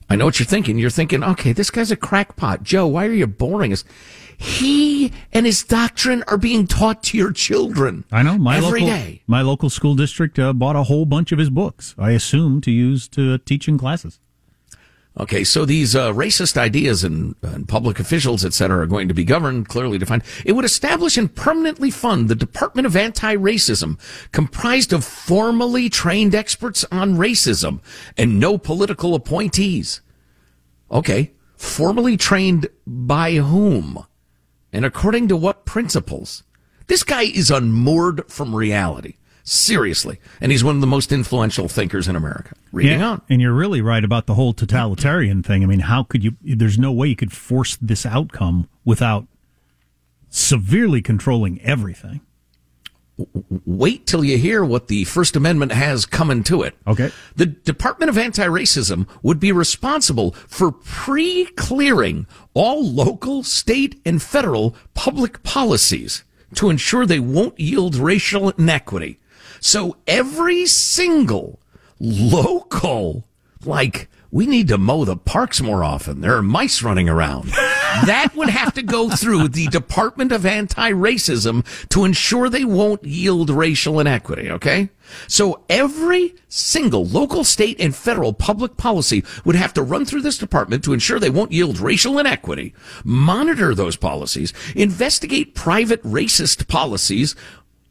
I 0.08 0.16
know 0.16 0.24
what 0.24 0.40
you're 0.40 0.46
thinking. 0.46 0.76
You're 0.76 0.90
thinking, 0.90 1.22
okay, 1.22 1.52
this 1.52 1.70
guy's 1.70 1.92
a 1.92 1.96
crackpot. 1.96 2.64
Joe, 2.64 2.88
why 2.88 3.06
are 3.06 3.12
you 3.12 3.28
boring 3.28 3.72
us? 3.72 3.84
He 4.42 5.12
and 5.34 5.44
his 5.44 5.62
doctrine 5.62 6.24
are 6.26 6.38
being 6.38 6.66
taught 6.66 7.02
to 7.04 7.18
your 7.18 7.30
children. 7.30 8.04
I 8.10 8.22
know 8.22 8.38
my 8.38 8.56
every 8.56 8.80
local 8.80 8.86
day. 8.86 9.22
my 9.26 9.42
local 9.42 9.68
school 9.68 9.94
district 9.94 10.38
uh, 10.38 10.54
bought 10.54 10.76
a 10.76 10.84
whole 10.84 11.04
bunch 11.04 11.30
of 11.30 11.38
his 11.38 11.50
books. 11.50 11.94
I 11.98 12.12
assume 12.12 12.62
to 12.62 12.70
use 12.70 13.06
to 13.08 13.36
teach 13.36 13.68
in 13.68 13.76
classes. 13.76 14.18
Okay, 15.18 15.44
so 15.44 15.66
these 15.66 15.94
uh, 15.94 16.12
racist 16.12 16.56
ideas 16.56 17.04
and, 17.04 17.34
and 17.42 17.68
public 17.68 18.00
officials, 18.00 18.42
et 18.42 18.54
cetera, 18.54 18.84
are 18.84 18.86
going 18.86 19.08
to 19.08 19.14
be 19.14 19.24
governed, 19.24 19.68
clearly 19.68 19.98
defined. 19.98 20.22
It 20.46 20.52
would 20.52 20.64
establish 20.64 21.18
and 21.18 21.34
permanently 21.34 21.90
fund 21.90 22.28
the 22.28 22.34
Department 22.34 22.86
of 22.86 22.96
Anti-Racism, 22.96 23.98
comprised 24.32 24.94
of 24.94 25.04
formally 25.04 25.90
trained 25.90 26.34
experts 26.34 26.86
on 26.90 27.18
racism 27.18 27.80
and 28.16 28.40
no 28.40 28.56
political 28.56 29.14
appointees. 29.14 30.00
Okay, 30.90 31.32
formally 31.56 32.16
trained 32.16 32.68
by 32.86 33.34
whom? 33.34 34.06
And 34.72 34.84
according 34.84 35.28
to 35.28 35.36
what 35.36 35.64
principles? 35.64 36.44
This 36.86 37.02
guy 37.02 37.22
is 37.22 37.50
unmoored 37.50 38.30
from 38.30 38.54
reality. 38.54 39.14
Seriously. 39.42 40.20
And 40.40 40.52
he's 40.52 40.62
one 40.62 40.74
of 40.76 40.80
the 40.80 40.86
most 40.86 41.12
influential 41.12 41.66
thinkers 41.66 42.06
in 42.08 42.14
America. 42.14 42.54
Reading 42.72 43.00
Yeah, 43.00 43.08
on. 43.08 43.22
And 43.28 43.40
you're 43.40 43.52
really 43.52 43.80
right 43.80 44.04
about 44.04 44.26
the 44.26 44.34
whole 44.34 44.52
totalitarian 44.52 45.42
thing. 45.42 45.62
I 45.62 45.66
mean, 45.66 45.80
how 45.80 46.02
could 46.02 46.22
you? 46.22 46.36
There's 46.42 46.78
no 46.78 46.92
way 46.92 47.08
you 47.08 47.16
could 47.16 47.32
force 47.32 47.76
this 47.80 48.06
outcome 48.06 48.68
without 48.84 49.26
severely 50.28 51.02
controlling 51.02 51.60
everything. 51.62 52.20
Wait 53.66 54.06
till 54.06 54.24
you 54.24 54.38
hear 54.38 54.64
what 54.64 54.88
the 54.88 55.04
First 55.04 55.36
Amendment 55.36 55.72
has 55.72 56.06
coming 56.06 56.42
to 56.44 56.62
it. 56.62 56.74
Okay. 56.86 57.10
The 57.36 57.46
Department 57.46 58.10
of 58.10 58.18
Anti-Racism 58.18 59.06
would 59.22 59.40
be 59.40 59.52
responsible 59.52 60.32
for 60.46 60.72
pre-clearing 60.72 62.26
all 62.54 62.84
local, 62.84 63.42
state, 63.42 64.00
and 64.04 64.22
federal 64.22 64.74
public 64.94 65.42
policies 65.42 66.24
to 66.54 66.70
ensure 66.70 67.06
they 67.06 67.20
won't 67.20 67.58
yield 67.58 67.94
racial 67.94 68.50
inequity. 68.50 69.20
So 69.60 69.96
every 70.06 70.66
single 70.66 71.60
local, 71.98 73.24
like, 73.64 74.08
we 74.30 74.46
need 74.46 74.68
to 74.68 74.78
mow 74.78 75.04
the 75.04 75.16
parks 75.16 75.60
more 75.60 75.82
often. 75.82 76.20
There 76.20 76.36
are 76.36 76.42
mice 76.42 76.82
running 76.82 77.08
around. 77.08 77.48
that 77.48 78.32
would 78.36 78.48
have 78.48 78.72
to 78.74 78.82
go 78.82 79.10
through 79.10 79.48
the 79.48 79.66
Department 79.68 80.30
of 80.30 80.46
Anti-Racism 80.46 81.88
to 81.88 82.04
ensure 82.04 82.48
they 82.48 82.64
won't 82.64 83.04
yield 83.04 83.50
racial 83.50 83.98
inequity, 83.98 84.50
okay? 84.50 84.90
So 85.26 85.64
every 85.68 86.34
single 86.48 87.04
local, 87.04 87.42
state, 87.42 87.80
and 87.80 87.94
federal 87.94 88.32
public 88.32 88.76
policy 88.76 89.24
would 89.44 89.56
have 89.56 89.74
to 89.74 89.82
run 89.82 90.04
through 90.04 90.22
this 90.22 90.38
department 90.38 90.84
to 90.84 90.92
ensure 90.92 91.18
they 91.18 91.30
won't 91.30 91.50
yield 91.50 91.80
racial 91.80 92.18
inequity, 92.18 92.74
monitor 93.04 93.74
those 93.74 93.96
policies, 93.96 94.52
investigate 94.76 95.54
private 95.56 96.02
racist 96.04 96.68
policies, 96.68 97.34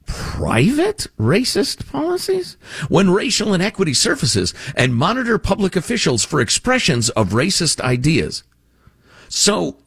private 0.10 1.08
racist 1.18 1.90
policies? 1.90 2.58
When 2.90 3.12
racial 3.12 3.54
inequity 3.54 3.94
surfaces 3.94 4.54
and 4.76 4.96
monitor 4.96 5.38
public 5.38 5.76
officials 5.76 6.26
for 6.26 6.42
expressions 6.42 7.10
of 7.12 7.30
racist 7.30 7.80
ideas. 7.80 8.44
So, 9.30 9.78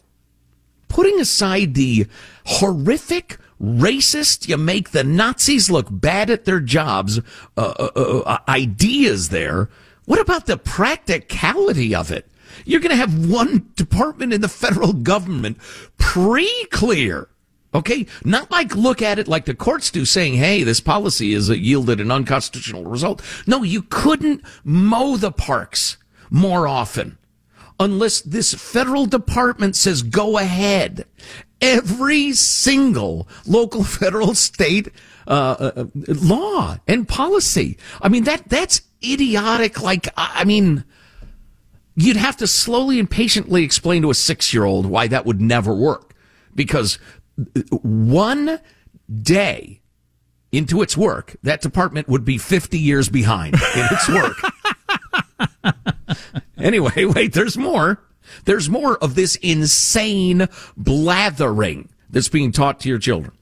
putting 0.89 1.21
aside 1.21 1.75
the 1.75 2.07
horrific 2.47 3.39
racist, 3.61 4.49
you 4.49 4.57
make 4.57 4.91
the 4.91 5.05
Nazis 5.05 5.71
look 5.71 5.89
bad 5.91 6.31
at 6.31 6.45
their 6.45 6.61
jobs, 6.61 7.19
uh, 7.57 7.61
uh, 7.61 8.23
uh, 8.25 8.39
ideas 8.49 9.29
there, 9.29 9.69
what 10.05 10.21
about 10.21 10.47
the 10.47 10.57
practicality 10.57 11.95
of 11.95 12.11
it? 12.11 12.29
You're 12.65 12.81
going 12.81 12.91
to 12.91 12.97
have 12.97 13.31
one 13.31 13.71
department 13.77 14.33
in 14.33 14.41
the 14.41 14.49
federal 14.49 14.93
government 14.93 15.59
pre-clear 15.99 17.29
Okay, 17.75 18.07
not 18.23 18.51
like 18.51 18.77
look 18.77 19.01
at 19.01 19.19
it 19.19 19.29
like 19.29 19.47
the 19.47 19.55
courts 19.55 19.91
do, 19.91 20.05
saying, 20.05 20.35
"Hey, 20.35 20.63
this 20.63 20.81
policy 20.81 21.33
has 21.33 21.49
yielded 21.49 22.01
an 22.01 22.11
unconstitutional 22.11 22.85
result." 22.85 23.23
No, 23.47 23.63
you 23.63 23.83
couldn't 23.83 24.43
mow 24.63 25.17
the 25.17 25.33
parks 25.33 25.97
more 26.31 26.69
often 26.69 27.17
unless 27.81 28.21
this 28.21 28.53
federal 28.53 29.07
department 29.07 29.75
says 29.75 30.03
go 30.03 30.39
ahead. 30.39 31.07
Every 31.63 32.33
single 32.33 33.27
local, 33.47 33.85
federal, 34.03 34.35
state 34.35 34.89
uh, 35.27 35.71
uh, 35.77 35.85
law 35.95 36.77
and 36.87 37.09
policy. 37.09 37.79
I 38.03 38.11
mean 38.11 38.25
that 38.25 38.49
that's 38.49 38.83
idiotic. 39.03 39.81
Like 39.81 40.09
I 40.17 40.45
mean. 40.45 40.85
You'd 41.95 42.17
have 42.17 42.39
to 42.39 42.47
slowly 42.47 42.99
and 42.99 43.11
patiently 43.11 43.65
explain 43.65 44.01
to 44.01 44.11
a 44.11 44.15
six 44.15 44.55
year 44.55 44.65
old 44.65 44.87
why 44.87 45.09
that 45.09 45.27
would 45.27 45.43
never 45.43 45.75
work. 45.75 46.15
Because 46.55 46.99
one 47.83 48.61
day 49.23 49.81
into 50.51 50.83
its 50.83 50.97
work, 50.97 51.37
that 51.43 51.63
department 51.63 52.09
would 52.09 52.25
be 52.25 52.39
50 52.39 52.79
years 52.79 53.09
behind 53.09 53.55
in 53.55 53.89
its 53.91 54.09
work. 54.09 54.37
anyway, 56.59 57.05
wait, 57.05 57.33
there's 57.33 57.57
more. 57.57 58.03
There's 58.45 58.69
more 58.69 58.99
of 58.99 59.15
this 59.15 59.37
insane 59.37 60.49
blathering 60.77 61.89
that's 62.11 62.29
being 62.29 62.53
taught 62.53 62.81
to 62.81 62.89
your 62.89 62.99
children. 62.99 63.33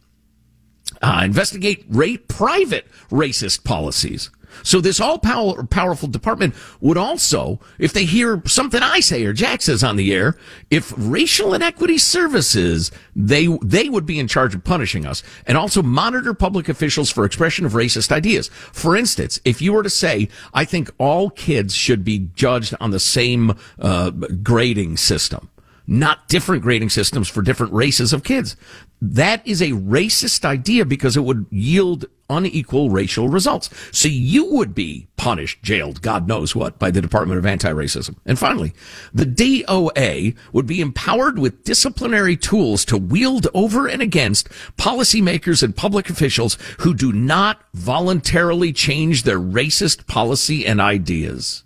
Uh, 1.02 1.22
investigate 1.24 1.84
rate 1.88 2.28
private 2.28 2.86
racist 3.10 3.64
policies. 3.64 4.30
So 4.62 4.80
this 4.80 5.00
all 5.00 5.18
power, 5.18 5.64
powerful 5.64 6.08
department 6.08 6.54
would 6.80 6.96
also, 6.96 7.60
if 7.78 7.92
they 7.92 8.04
hear 8.04 8.42
something 8.46 8.82
I 8.82 9.00
say 9.00 9.24
or 9.24 9.32
Jack 9.32 9.62
says 9.62 9.82
on 9.84 9.96
the 9.96 10.12
air, 10.12 10.36
if 10.70 10.92
racial 10.96 11.54
inequity 11.54 11.98
services, 11.98 12.90
they, 13.14 13.46
they 13.62 13.88
would 13.88 14.06
be 14.06 14.18
in 14.18 14.28
charge 14.28 14.54
of 14.54 14.64
punishing 14.64 15.06
us 15.06 15.22
and 15.46 15.56
also 15.56 15.82
monitor 15.82 16.34
public 16.34 16.68
officials 16.68 17.10
for 17.10 17.24
expression 17.24 17.66
of 17.66 17.72
racist 17.72 18.12
ideas. 18.12 18.48
For 18.72 18.96
instance, 18.96 19.40
if 19.44 19.60
you 19.62 19.72
were 19.72 19.82
to 19.82 19.90
say, 19.90 20.28
I 20.54 20.64
think 20.64 20.90
all 20.98 21.30
kids 21.30 21.74
should 21.74 22.04
be 22.04 22.30
judged 22.34 22.74
on 22.80 22.90
the 22.90 23.00
same, 23.00 23.54
uh, 23.78 24.10
grading 24.10 24.96
system 24.96 25.50
not 25.90 26.28
different 26.28 26.62
grading 26.62 26.88
systems 26.88 27.28
for 27.28 27.42
different 27.42 27.72
races 27.72 28.12
of 28.12 28.22
kids. 28.22 28.56
That 29.00 29.46
is 29.46 29.62
a 29.62 29.70
racist 29.70 30.44
idea 30.44 30.84
because 30.84 31.16
it 31.16 31.24
would 31.24 31.46
yield 31.50 32.04
unequal 32.28 32.90
racial 32.90 33.28
results. 33.28 33.70
So 33.92 34.08
you 34.08 34.44
would 34.52 34.74
be 34.74 35.08
punished, 35.16 35.62
jailed, 35.62 36.00
God 36.00 36.28
knows 36.28 36.54
what, 36.54 36.78
by 36.78 36.90
the 36.90 37.00
Department 37.02 37.38
of 37.38 37.46
Anti-Racism. 37.46 38.16
And 38.24 38.38
finally, 38.38 38.72
the 39.12 39.24
DOA 39.24 40.36
would 40.52 40.66
be 40.66 40.80
empowered 40.80 41.38
with 41.38 41.64
disciplinary 41.64 42.36
tools 42.36 42.84
to 42.86 42.96
wield 42.96 43.48
over 43.52 43.86
and 43.86 44.00
against 44.00 44.48
policymakers 44.78 45.62
and 45.62 45.74
public 45.74 46.08
officials 46.08 46.56
who 46.80 46.94
do 46.94 47.12
not 47.12 47.62
voluntarily 47.74 48.72
change 48.72 49.24
their 49.24 49.40
racist 49.40 50.06
policy 50.06 50.64
and 50.66 50.80
ideas. 50.80 51.64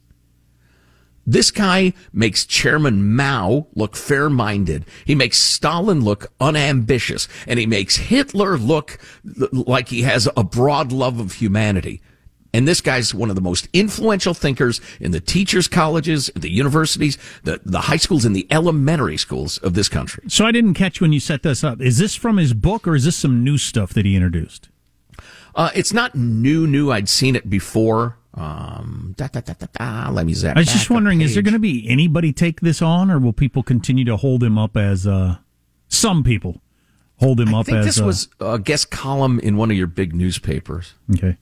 This 1.26 1.50
guy 1.50 1.94
makes 2.12 2.44
Chairman 2.44 3.14
Mao 3.16 3.66
look 3.74 3.96
fair-minded. 3.96 4.84
He 5.04 5.14
makes 5.14 5.38
Stalin 5.38 6.04
look 6.04 6.32
unambitious. 6.40 7.28
And 7.46 7.58
he 7.58 7.66
makes 7.66 7.96
Hitler 7.96 8.58
look 8.58 8.98
like 9.52 9.88
he 9.88 10.02
has 10.02 10.28
a 10.36 10.44
broad 10.44 10.92
love 10.92 11.20
of 11.20 11.34
humanity. 11.34 12.02
And 12.52 12.68
this 12.68 12.80
guy's 12.80 13.12
one 13.12 13.30
of 13.30 13.34
the 13.34 13.42
most 13.42 13.68
influential 13.72 14.32
thinkers 14.32 14.80
in 15.00 15.10
the 15.10 15.20
teachers' 15.20 15.66
colleges, 15.66 16.30
the 16.36 16.52
universities, 16.52 17.18
the, 17.42 17.60
the 17.64 17.80
high 17.80 17.96
schools, 17.96 18.24
and 18.24 18.36
the 18.36 18.46
elementary 18.48 19.16
schools 19.16 19.58
of 19.58 19.74
this 19.74 19.88
country. 19.88 20.22
So 20.28 20.46
I 20.46 20.52
didn't 20.52 20.74
catch 20.74 21.00
when 21.00 21.12
you 21.12 21.18
set 21.18 21.42
this 21.42 21.64
up. 21.64 21.80
Is 21.80 21.98
this 21.98 22.14
from 22.14 22.36
his 22.36 22.52
book 22.52 22.86
or 22.86 22.94
is 22.94 23.06
this 23.06 23.16
some 23.16 23.42
new 23.42 23.58
stuff 23.58 23.92
that 23.94 24.06
he 24.06 24.14
introduced? 24.14 24.68
Uh, 25.56 25.70
it's 25.74 25.92
not 25.92 26.14
new, 26.14 26.66
new. 26.66 26.92
I'd 26.92 27.08
seen 27.08 27.34
it 27.34 27.50
before. 27.50 28.18
Um, 28.36 29.14
da, 29.16 29.28
da, 29.28 29.40
da, 29.40 29.54
da, 29.54 29.66
da. 29.72 30.10
Let 30.10 30.26
me 30.26 30.34
zap. 30.34 30.56
I 30.56 30.60
was 30.60 30.68
just 30.68 30.90
a 30.90 30.92
wondering, 30.92 31.20
is 31.20 31.34
there 31.34 31.42
going 31.42 31.54
to 31.54 31.60
be 31.60 31.88
anybody 31.88 32.32
take 32.32 32.60
this 32.60 32.82
on, 32.82 33.10
or 33.10 33.18
will 33.18 33.32
people 33.32 33.62
continue 33.62 34.04
to 34.06 34.16
hold 34.16 34.42
him 34.42 34.58
up 34.58 34.76
as 34.76 35.06
uh, 35.06 35.36
some 35.88 36.24
people 36.24 36.60
hold 37.18 37.40
him 37.40 37.54
I 37.54 37.60
up 37.60 37.66
think 37.66 37.78
as 37.78 37.86
this 37.86 38.00
uh, 38.00 38.04
was 38.04 38.28
a 38.40 38.58
guest 38.58 38.90
column 38.90 39.38
in 39.38 39.56
one 39.56 39.70
of 39.70 39.76
your 39.76 39.86
big 39.86 40.14
newspapers, 40.14 40.94
okay? 41.14 41.36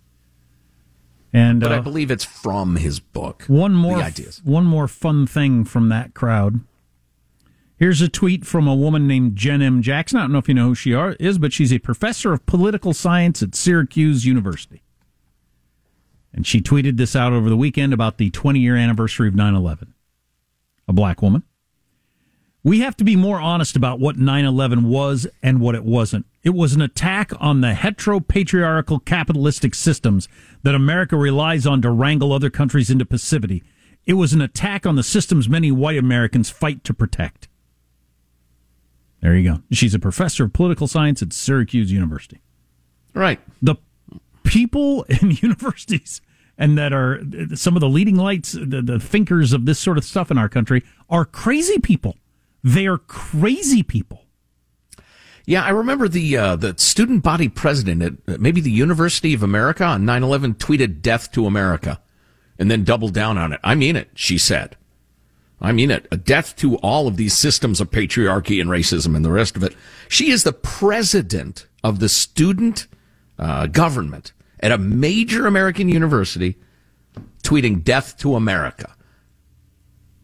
And 1.32 1.60
but 1.60 1.72
I 1.72 1.78
uh, 1.78 1.80
believe 1.80 2.10
it's 2.10 2.24
from 2.24 2.76
his 2.76 3.00
book. 3.00 3.44
one 3.46 3.74
more 3.74 3.96
ideas. 3.96 4.42
one 4.44 4.66
more 4.66 4.86
fun 4.86 5.26
thing 5.26 5.64
from 5.64 5.88
that 5.88 6.12
crowd. 6.12 6.60
Here's 7.78 8.02
a 8.02 8.08
tweet 8.08 8.46
from 8.46 8.68
a 8.68 8.76
woman 8.76 9.08
named 9.08 9.34
Jenn 9.34 9.62
M. 9.62 9.82
Jackson. 9.82 10.18
I 10.18 10.22
don't 10.22 10.32
know 10.32 10.38
if 10.38 10.46
you 10.46 10.54
know 10.54 10.66
who 10.66 10.74
she 10.74 10.94
are, 10.94 11.12
is, 11.18 11.38
but 11.38 11.52
she's 11.52 11.72
a 11.72 11.78
professor 11.78 12.32
of 12.32 12.44
political 12.46 12.92
science 12.92 13.42
at 13.42 13.54
Syracuse 13.56 14.24
University. 14.24 14.81
And 16.32 16.46
she 16.46 16.60
tweeted 16.60 16.96
this 16.96 17.14
out 17.14 17.32
over 17.32 17.48
the 17.48 17.56
weekend 17.56 17.92
about 17.92 18.18
the 18.18 18.30
20 18.30 18.58
year 18.58 18.76
anniversary 18.76 19.28
of 19.28 19.34
9 19.34 19.54
11. 19.54 19.94
A 20.88 20.92
black 20.92 21.22
woman. 21.22 21.42
We 22.64 22.80
have 22.80 22.96
to 22.98 23.04
be 23.04 23.16
more 23.16 23.40
honest 23.40 23.74
about 23.74 23.98
what 23.98 24.16
9 24.16 24.44
11 24.44 24.88
was 24.88 25.26
and 25.42 25.60
what 25.60 25.74
it 25.74 25.84
wasn't. 25.84 26.26
It 26.42 26.50
was 26.50 26.74
an 26.74 26.80
attack 26.80 27.32
on 27.40 27.60
the 27.60 27.72
heteropatriarchal 27.72 29.04
capitalistic 29.04 29.74
systems 29.74 30.28
that 30.62 30.74
America 30.74 31.16
relies 31.16 31.66
on 31.66 31.82
to 31.82 31.90
wrangle 31.90 32.32
other 32.32 32.50
countries 32.50 32.88
into 32.88 33.04
passivity. 33.04 33.64
It 34.04 34.14
was 34.14 34.32
an 34.32 34.40
attack 34.40 34.86
on 34.86 34.96
the 34.96 35.02
systems 35.02 35.48
many 35.48 35.70
white 35.72 35.98
Americans 35.98 36.50
fight 36.50 36.84
to 36.84 36.94
protect. 36.94 37.48
There 39.20 39.36
you 39.36 39.52
go. 39.52 39.62
She's 39.70 39.94
a 39.94 40.00
professor 40.00 40.44
of 40.44 40.52
political 40.52 40.88
science 40.88 41.22
at 41.22 41.32
Syracuse 41.32 41.92
University. 41.92 42.40
Right. 43.14 43.40
The 43.60 43.76
people 44.44 45.02
in 45.08 45.32
universities 45.32 46.20
and 46.58 46.76
that 46.78 46.92
are 46.92 47.20
some 47.54 47.76
of 47.76 47.80
the 47.80 47.88
leading 47.88 48.16
lights, 48.16 48.52
the, 48.52 48.82
the 48.82 49.00
thinkers 49.00 49.52
of 49.52 49.64
this 49.64 49.78
sort 49.78 49.98
of 49.98 50.04
stuff 50.04 50.30
in 50.30 50.38
our 50.38 50.48
country 50.48 50.82
are 51.08 51.24
crazy 51.24 51.78
people. 51.78 52.16
They 52.62 52.86
are 52.86 52.98
crazy 52.98 53.82
people. 53.82 54.24
Yeah, 55.44 55.64
I 55.64 55.70
remember 55.70 56.06
the 56.06 56.36
uh, 56.36 56.56
the 56.56 56.74
student 56.78 57.24
body 57.24 57.48
president 57.48 58.20
at 58.28 58.40
maybe 58.40 58.60
the 58.60 58.70
University 58.70 59.34
of 59.34 59.42
America 59.42 59.84
on 59.84 60.04
9/11 60.04 60.54
tweeted 60.54 61.02
"Death 61.02 61.32
to 61.32 61.46
America," 61.46 62.00
and 62.58 62.70
then 62.70 62.84
doubled 62.84 63.12
down 63.12 63.38
on 63.38 63.52
it. 63.52 63.60
I 63.64 63.74
mean 63.74 63.96
it, 63.96 64.10
she 64.14 64.38
said. 64.38 64.76
I 65.60 65.72
mean 65.72 65.90
it. 65.90 66.06
A 66.12 66.16
death 66.16 66.54
to 66.56 66.76
all 66.76 67.08
of 67.08 67.16
these 67.16 67.36
systems 67.36 67.80
of 67.80 67.90
patriarchy 67.90 68.60
and 68.60 68.70
racism 68.70 69.16
and 69.16 69.24
the 69.24 69.32
rest 69.32 69.56
of 69.56 69.62
it. 69.64 69.74
She 70.08 70.30
is 70.30 70.44
the 70.44 70.52
president 70.52 71.66
of 71.82 71.98
the 71.98 72.08
student 72.08 72.86
uh, 73.38 73.66
government 73.66 74.32
at 74.60 74.72
a 74.72 74.78
major 74.78 75.46
American 75.46 75.88
university, 75.88 76.56
tweeting 77.42 77.82
"Death 77.82 78.16
to 78.18 78.34
America." 78.34 78.94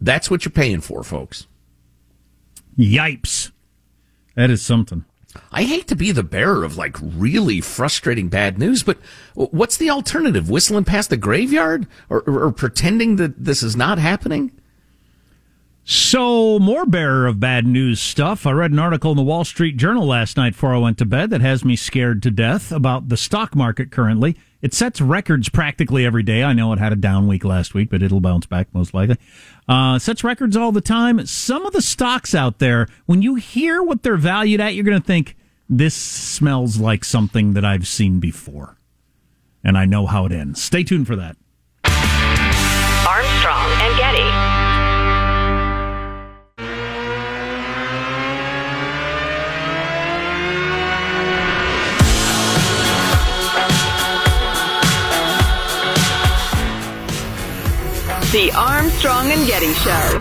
That's 0.01 0.31
what 0.31 0.45
you're 0.45 0.53
paying 0.53 0.81
for, 0.81 1.03
folks. 1.03 1.47
Yipes. 2.79 3.51
That 4.37 4.51
is 4.51 4.63
something. 4.63 5.05
I 5.53 5.65
hate 5.65 5.89
to 5.89 5.97
be 5.97 6.13
the 6.13 6.23
bearer 6.23 6.65
of 6.65 6.77
like 6.77 6.97
really 7.01 7.61
frustrating 7.61 8.29
bad 8.29 8.59
news, 8.59 8.83
but 8.83 8.99
what's 9.35 9.77
the 9.77 9.91
alternative? 9.91 10.49
Whistling 10.49 10.85
past 10.85 11.11
the 11.11 11.17
graveyard 11.17 11.87
or, 12.09 12.23
or, 12.23 12.45
or, 12.45 12.53
pretending 12.53 13.17
that 13.17 13.45
this 13.45 13.63
is 13.63 13.77
not 13.77 13.99
happening? 13.99 14.53
So, 15.91 16.59
more 16.59 16.85
bearer 16.85 17.27
of 17.27 17.41
bad 17.41 17.67
news 17.67 17.99
stuff. 17.99 18.47
I 18.47 18.51
read 18.51 18.73
an 18.73 18.79
article 18.79 19.11
in 19.11 19.17
the 19.17 19.23
Wall 19.23 19.43
Street 19.43 19.79
Journal 19.79 20.07
last 20.07 20.37
night 20.37 20.53
before 20.53 20.75
I 20.75 20.79
went 20.79 20.99
to 20.99 21.07
bed 21.07 21.31
that 21.31 21.41
has 21.41 21.65
me 21.65 21.77
scared 21.77 22.23
to 22.25 22.31
death 22.31 22.71
about 22.71 23.09
the 23.09 23.17
stock 23.17 23.57
market 23.57 23.91
currently. 23.91 24.37
It 24.61 24.75
sets 24.75 25.01
records 25.01 25.49
practically 25.49 26.05
every 26.05 26.23
day. 26.23 26.43
I 26.43 26.53
know 26.53 26.75
it 26.75 26.79
had 26.79 26.93
a 26.93 26.97
down 26.97 27.27
week 27.27 27.43
last 27.43 27.73
week, 27.73 27.89
but 27.89 28.03
it'll 28.03 28.21
bounce 28.21 28.45
back 28.45 28.69
most 28.75 28.93
likely. 28.93 29.17
Uh, 29.67 29.99
sets 29.99 30.23
records 30.23 30.59
all 30.59 30.73
the 30.73 30.83
time. 30.83 31.25
Some 31.25 31.65
of 31.65 31.73
the 31.73 31.81
stocks 31.81 32.35
out 32.35 32.59
there, 32.59 32.87
when 33.07 33.23
you 33.23 33.37
hear 33.37 33.83
what 33.83 34.03
they're 34.03 34.19
valued 34.19 34.61
at, 34.61 34.75
you're 34.75 34.85
going 34.85 35.01
to 35.01 35.07
think, 35.07 35.39
this 35.71 35.95
smells 35.95 36.77
like 36.77 37.03
something 37.03 37.55
that 37.55 37.65
I've 37.65 37.89
seen 37.89 38.21
before. 38.21 38.77
And 39.65 39.79
I 39.79 39.87
know 39.87 40.05
how 40.05 40.27
it 40.27 40.33
ends. 40.33 40.63
Stay 40.63 40.85
tuned 40.85 41.07
for 41.07 41.17
that. 41.17 41.39
The 58.31 58.53
Armstrong 58.55 59.31
and 59.31 59.47
Getty 59.47 59.73
Show. 59.73 60.19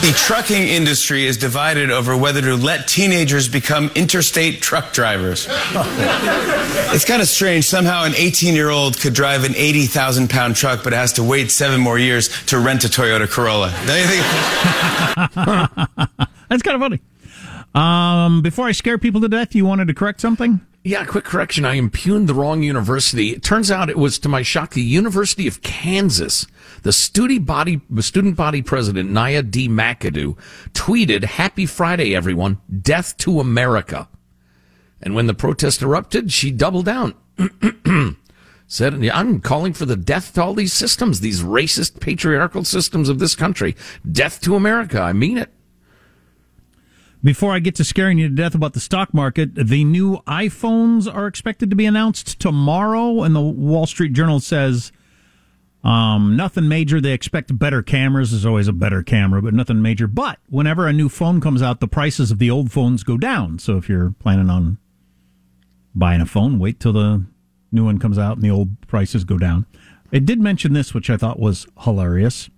The 0.00 0.12
trucking 0.16 0.66
industry 0.66 1.24
is 1.24 1.36
divided 1.36 1.92
over 1.92 2.16
whether 2.16 2.40
to 2.40 2.56
let 2.56 2.88
teenagers 2.88 3.48
become 3.48 3.92
interstate 3.94 4.60
truck 4.60 4.92
drivers. 4.92 5.46
it's 5.50 7.04
kind 7.04 7.22
of 7.22 7.28
strange. 7.28 7.64
Somehow, 7.66 8.02
an 8.02 8.14
18 8.16 8.56
year 8.56 8.70
old 8.70 8.98
could 8.98 9.14
drive 9.14 9.44
an 9.44 9.54
80,000 9.54 10.28
pound 10.28 10.56
truck, 10.56 10.82
but 10.82 10.92
has 10.92 11.12
to 11.12 11.22
wait 11.22 11.52
seven 11.52 11.80
more 11.80 11.96
years 11.96 12.28
to 12.46 12.58
rent 12.58 12.82
a 12.82 12.88
Toyota 12.88 13.30
Corolla. 13.30 13.72
Don't 13.86 14.00
you 14.00 14.06
think? 14.08 14.24
That's 16.48 16.62
kind 16.64 16.74
of 16.74 16.80
funny. 16.80 17.00
Um, 17.72 18.42
before 18.42 18.66
I 18.66 18.72
scare 18.72 18.98
people 18.98 19.20
to 19.20 19.28
death, 19.28 19.54
you 19.54 19.64
wanted 19.64 19.86
to 19.86 19.94
correct 19.94 20.20
something? 20.20 20.60
Yeah, 20.86 21.06
quick 21.06 21.24
correction. 21.24 21.64
I 21.64 21.76
impugned 21.76 22.28
the 22.28 22.34
wrong 22.34 22.62
university. 22.62 23.30
It 23.30 23.42
turns 23.42 23.70
out 23.70 23.88
it 23.88 23.96
was, 23.96 24.18
to 24.18 24.28
my 24.28 24.42
shock, 24.42 24.74
the 24.74 24.82
University 24.82 25.48
of 25.48 25.62
Kansas. 25.62 26.46
The 26.82 26.92
student 26.92 27.46
body, 27.46 27.80
student 28.00 28.36
body 28.36 28.60
president, 28.60 29.10
Niya 29.10 29.50
D. 29.50 29.66
McAdoo, 29.66 30.36
tweeted, 30.74 31.24
Happy 31.24 31.64
Friday, 31.64 32.14
everyone. 32.14 32.60
Death 32.82 33.16
to 33.18 33.40
America. 33.40 34.10
And 35.00 35.14
when 35.14 35.26
the 35.26 35.32
protest 35.32 35.80
erupted, 35.80 36.30
she 36.30 36.50
doubled 36.50 36.84
down. 36.84 37.14
Said, 38.66 39.02
I'm 39.08 39.40
calling 39.40 39.72
for 39.72 39.86
the 39.86 39.96
death 39.96 40.34
to 40.34 40.42
all 40.42 40.52
these 40.52 40.74
systems, 40.74 41.20
these 41.20 41.42
racist, 41.42 41.98
patriarchal 41.98 42.64
systems 42.64 43.08
of 43.08 43.20
this 43.20 43.34
country. 43.34 43.74
Death 44.10 44.42
to 44.42 44.54
America. 44.54 45.00
I 45.00 45.14
mean 45.14 45.38
it. 45.38 45.50
Before 47.24 47.52
I 47.52 47.58
get 47.58 47.74
to 47.76 47.84
scaring 47.84 48.18
you 48.18 48.28
to 48.28 48.34
death 48.34 48.54
about 48.54 48.74
the 48.74 48.80
stock 48.80 49.14
market, 49.14 49.54
the 49.54 49.82
new 49.82 50.18
iPhones 50.26 51.12
are 51.12 51.26
expected 51.26 51.70
to 51.70 51.76
be 51.76 51.86
announced 51.86 52.38
tomorrow, 52.38 53.22
and 53.22 53.34
the 53.34 53.40
Wall 53.40 53.86
Street 53.86 54.12
Journal 54.12 54.40
says 54.40 54.92
um, 55.82 56.36
nothing 56.36 56.68
major. 56.68 57.00
They 57.00 57.14
expect 57.14 57.58
better 57.58 57.82
cameras. 57.82 58.32
There's 58.32 58.44
always 58.44 58.68
a 58.68 58.74
better 58.74 59.02
camera, 59.02 59.40
but 59.40 59.54
nothing 59.54 59.80
major. 59.80 60.06
But 60.06 60.38
whenever 60.50 60.86
a 60.86 60.92
new 60.92 61.08
phone 61.08 61.40
comes 61.40 61.62
out, 61.62 61.80
the 61.80 61.88
prices 61.88 62.30
of 62.30 62.38
the 62.38 62.50
old 62.50 62.70
phones 62.70 63.02
go 63.02 63.16
down. 63.16 63.58
So 63.58 63.78
if 63.78 63.88
you're 63.88 64.10
planning 64.18 64.50
on 64.50 64.76
buying 65.94 66.20
a 66.20 66.26
phone, 66.26 66.58
wait 66.58 66.78
till 66.78 66.92
the 66.92 67.24
new 67.72 67.86
one 67.86 67.98
comes 67.98 68.18
out 68.18 68.36
and 68.36 68.42
the 68.42 68.50
old 68.50 68.78
prices 68.86 69.24
go 69.24 69.38
down. 69.38 69.64
It 70.12 70.26
did 70.26 70.40
mention 70.40 70.74
this, 70.74 70.92
which 70.92 71.08
I 71.08 71.16
thought 71.16 71.40
was 71.40 71.66
hilarious. 71.80 72.50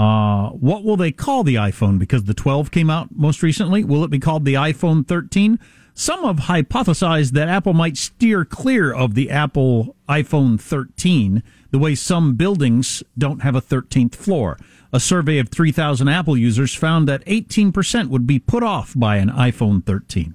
Uh, 0.00 0.48
what 0.52 0.82
will 0.82 0.96
they 0.96 1.12
call 1.12 1.44
the 1.44 1.56
iPhone? 1.56 1.98
Because 1.98 2.24
the 2.24 2.32
12 2.32 2.70
came 2.70 2.88
out 2.88 3.08
most 3.14 3.42
recently. 3.42 3.84
Will 3.84 4.02
it 4.02 4.10
be 4.10 4.18
called 4.18 4.46
the 4.46 4.54
iPhone 4.54 5.06
13? 5.06 5.58
Some 5.92 6.24
have 6.24 6.46
hypothesized 6.46 7.32
that 7.32 7.48
Apple 7.48 7.74
might 7.74 7.98
steer 7.98 8.46
clear 8.46 8.94
of 8.94 9.14
the 9.14 9.28
Apple 9.28 9.94
iPhone 10.08 10.58
13, 10.58 11.42
the 11.70 11.78
way 11.78 11.94
some 11.94 12.34
buildings 12.34 13.02
don't 13.18 13.42
have 13.42 13.54
a 13.54 13.60
13th 13.60 14.14
floor. 14.14 14.56
A 14.90 15.00
survey 15.00 15.36
of 15.36 15.50
3,000 15.50 16.08
Apple 16.08 16.34
users 16.34 16.74
found 16.74 17.06
that 17.06 17.22
18% 17.26 18.08
would 18.08 18.26
be 18.26 18.38
put 18.38 18.62
off 18.62 18.94
by 18.96 19.16
an 19.16 19.28
iPhone 19.28 19.84
13. 19.84 20.34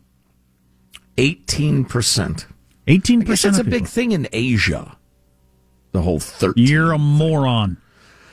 18%. 1.18 2.46
18%. 2.88 3.42
That's 3.42 3.58
a 3.58 3.64
big 3.64 3.88
thing 3.88 4.12
in 4.12 4.28
Asia. 4.32 4.96
The 5.92 6.04
whole 6.04 6.20
13. 6.20 6.68
You're 6.68 6.92
a 6.92 7.00
moron. 7.00 7.78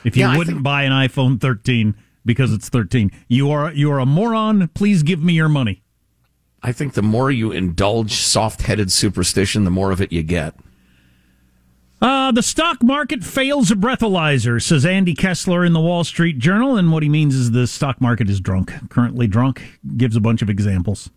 If 0.03 0.17
you 0.17 0.23
yeah, 0.23 0.37
wouldn't 0.37 0.57
think... 0.57 0.63
buy 0.63 0.83
an 0.83 0.91
iPhone 0.91 1.39
13 1.39 1.95
because 2.25 2.53
it's 2.53 2.69
13, 2.69 3.11
you 3.27 3.51
are 3.51 3.71
you 3.71 3.91
are 3.91 3.99
a 3.99 4.05
moron. 4.05 4.67
Please 4.69 5.03
give 5.03 5.21
me 5.23 5.33
your 5.33 5.49
money. 5.49 5.83
I 6.61 6.71
think 6.71 6.93
the 6.93 7.01
more 7.01 7.29
you 7.29 7.51
indulge 7.51 8.13
soft-headed 8.13 8.91
superstition, 8.91 9.65
the 9.65 9.71
more 9.71 9.91
of 9.91 9.99
it 9.99 10.13
you 10.13 10.23
get. 10.23 10.55
Uh, 12.01 12.33
the 12.33 12.43
stock 12.43 12.83
market 12.83 13.23
fails 13.23 13.71
a 13.71 13.75
breathalyzer, 13.75 14.61
says 14.61 14.85
Andy 14.85 15.13
Kessler 15.13 15.63
in 15.63 15.71
the 15.71 15.79
Wall 15.79 16.03
Street 16.03 16.37
Journal. 16.37 16.75
And 16.75 16.91
what 16.91 17.01
he 17.01 17.07
means 17.07 17.33
is 17.33 17.51
the 17.51 17.65
stock 17.65 18.01
market 18.01 18.29
is 18.29 18.41
drunk, 18.41 18.73
currently 18.89 19.25
drunk. 19.25 19.79
Gives 19.95 20.17
a 20.17 20.19
bunch 20.19 20.41
of 20.41 20.49
examples. 20.49 21.09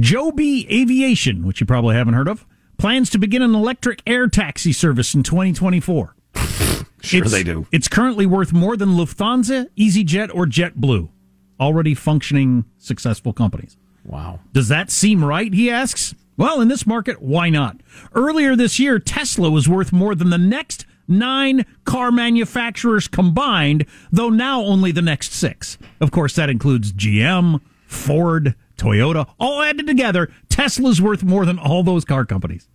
Joby 0.00 0.66
Aviation, 0.70 1.46
which 1.46 1.60
you 1.60 1.66
probably 1.66 1.94
haven't 1.94 2.14
heard 2.14 2.26
of, 2.26 2.44
plans 2.76 3.08
to 3.10 3.18
begin 3.18 3.40
an 3.40 3.54
electric 3.54 4.02
air 4.04 4.26
taxi 4.26 4.72
service 4.72 5.14
in 5.14 5.22
2024. 5.22 6.16
Sure, 7.02 7.22
it's, 7.22 7.32
they 7.32 7.42
do. 7.42 7.66
It's 7.72 7.88
currently 7.88 8.26
worth 8.26 8.52
more 8.52 8.76
than 8.76 8.90
Lufthansa, 8.90 9.68
EasyJet, 9.76 10.34
or 10.34 10.46
JetBlue, 10.46 11.08
already 11.60 11.94
functioning 11.94 12.64
successful 12.78 13.32
companies. 13.32 13.76
Wow. 14.04 14.40
Does 14.52 14.68
that 14.68 14.90
seem 14.90 15.24
right? 15.24 15.52
He 15.52 15.70
asks. 15.70 16.14
Well, 16.36 16.60
in 16.60 16.68
this 16.68 16.86
market, 16.86 17.20
why 17.20 17.50
not? 17.50 17.80
Earlier 18.14 18.54
this 18.54 18.78
year, 18.78 18.98
Tesla 19.00 19.50
was 19.50 19.68
worth 19.68 19.92
more 19.92 20.14
than 20.14 20.30
the 20.30 20.38
next 20.38 20.86
nine 21.08 21.66
car 21.84 22.12
manufacturers 22.12 23.08
combined, 23.08 23.86
though 24.12 24.28
now 24.28 24.62
only 24.62 24.92
the 24.92 25.02
next 25.02 25.32
six. 25.32 25.78
Of 26.00 26.10
course, 26.10 26.34
that 26.36 26.48
includes 26.50 26.92
GM, 26.92 27.60
Ford, 27.86 28.54
Toyota, 28.76 29.28
all 29.40 29.62
added 29.62 29.86
together. 29.86 30.30
Tesla's 30.48 31.02
worth 31.02 31.24
more 31.24 31.44
than 31.44 31.58
all 31.58 31.82
those 31.82 32.04
car 32.04 32.24
companies. 32.24 32.68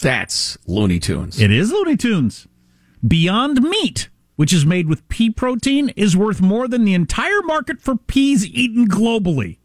That's 0.00 0.58
Looney 0.66 0.98
Tunes. 0.98 1.40
It 1.40 1.52
is 1.52 1.70
Looney 1.70 1.96
Tunes. 1.96 2.48
Beyond 3.06 3.60
Meat, 3.60 4.08
which 4.36 4.52
is 4.52 4.64
made 4.64 4.88
with 4.88 5.06
pea 5.08 5.28
protein, 5.28 5.90
is 5.90 6.16
worth 6.16 6.40
more 6.40 6.66
than 6.66 6.84
the 6.84 6.94
entire 6.94 7.42
market 7.42 7.80
for 7.80 7.96
peas 7.96 8.46
eaten 8.46 8.88
globally. 8.88 9.58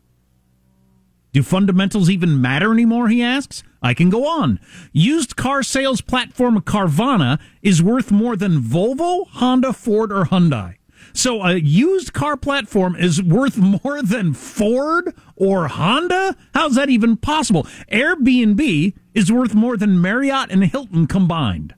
Do 1.32 1.44
fundamentals 1.44 2.10
even 2.10 2.42
matter 2.42 2.74
anymore? 2.74 3.08
He 3.08 3.22
asks. 3.22 3.64
I 3.82 3.94
can 3.94 4.10
go 4.10 4.28
on. 4.28 4.60
Used 4.92 5.36
car 5.36 5.64
sales 5.64 6.02
platform 6.02 6.60
Carvana 6.62 7.40
is 7.62 7.82
worth 7.82 8.12
more 8.12 8.36
than 8.36 8.62
Volvo, 8.62 9.28
Honda, 9.28 9.72
Ford, 9.72 10.12
or 10.12 10.26
Hyundai. 10.26 10.76
So 11.14 11.42
a 11.42 11.56
used 11.56 12.12
car 12.14 12.36
platform 12.36 12.96
is 12.96 13.24
worth 13.24 13.58
more 13.84 14.02
than 14.02 14.34
Ford 14.34 15.16
or 15.36 15.68
Honda? 15.68 16.36
How's 16.54 16.76
that 16.76 16.90
even 16.90 17.16
possible? 17.16 17.64
Airbnb 17.92 18.94
is 19.14 19.32
worth 19.32 19.54
more 19.54 19.78
than 19.78 20.02
Marriott 20.02 20.52
and 20.52 20.66
Hilton 20.66 21.08
combined. 21.08 21.74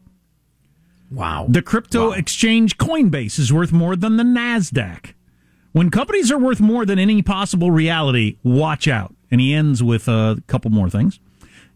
Wow. 1.11 1.45
The 1.49 1.61
crypto 1.61 2.11
exchange 2.11 2.77
Coinbase 2.77 3.37
is 3.37 3.51
worth 3.51 3.71
more 3.73 3.95
than 3.95 4.17
the 4.17 4.23
NASDAQ. 4.23 5.13
When 5.73 5.89
companies 5.89 6.31
are 6.31 6.39
worth 6.39 6.59
more 6.59 6.85
than 6.85 6.99
any 6.99 7.21
possible 7.21 7.71
reality, 7.71 8.37
watch 8.43 8.87
out. 8.87 9.13
And 9.29 9.39
he 9.39 9.53
ends 9.53 9.83
with 9.83 10.07
a 10.07 10.41
couple 10.47 10.71
more 10.71 10.89
things. 10.89 11.19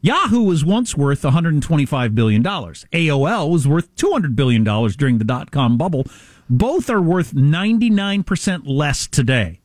Yahoo 0.02 0.44
was 0.44 0.64
once 0.64 0.96
worth 0.96 1.24
$125 1.24 2.14
billion. 2.16 2.44
AOL 2.44 3.50
was 3.52 3.68
worth 3.68 3.94
$200 3.96 4.36
billion 4.36 4.64
during 4.64 5.18
the 5.18 5.24
dot 5.24 5.52
com 5.52 5.78
bubble. 5.78 6.06
Both 6.50 6.90
are 6.90 7.02
worth 7.02 7.34
99% 7.34 8.62
less 8.66 9.08
today. 9.08 9.62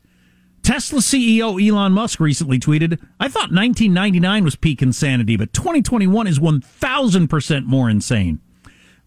Tesla 0.62 1.00
CEO 1.00 1.60
Elon 1.60 1.92
Musk 1.92 2.20
recently 2.20 2.58
tweeted, 2.58 3.00
I 3.18 3.28
thought 3.28 3.52
1999 3.52 4.44
was 4.44 4.56
peak 4.56 4.82
insanity, 4.82 5.36
but 5.36 5.52
2021 5.52 6.26
is 6.26 6.38
1000% 6.38 7.64
more 7.66 7.90
insane. 7.90 8.40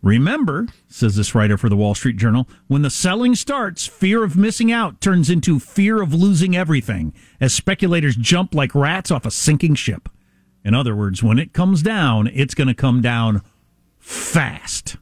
Remember, 0.04 0.68
says 0.89 1.16
this 1.16 1.34
writer 1.34 1.58
for 1.58 1.70
the 1.70 1.78
Wall 1.78 1.95
Street 1.95 2.18
Journal, 2.18 2.45
when 2.68 2.82
the 2.82 2.89
selling 2.89 3.36
starts, 3.36 3.88
fear 3.88 4.22
of 4.26 4.36
missing 4.36 4.70
out 4.70 4.99
turns 4.99 5.30
into 5.30 5.60
fear 5.60 6.01
of 6.01 6.14
losing 6.14 6.58
everything 6.58 7.14
as 7.39 7.56
speculators 7.56 8.18
jump 8.18 8.54
like 8.54 8.76
rats 8.76 9.12
off 9.12 9.26
a 9.26 9.32
sinking 9.32 9.76
ship. 9.76 10.10
In 10.66 10.74
other 10.74 10.93
words, 10.93 11.24
when 11.24 11.39
it 11.39 11.54
comes 11.54 11.82
down, 11.82 12.28
it's 12.28 12.54
going 12.54 12.68
to 12.68 12.74
come 12.74 13.01
down 13.01 13.43
fast. 13.97 14.97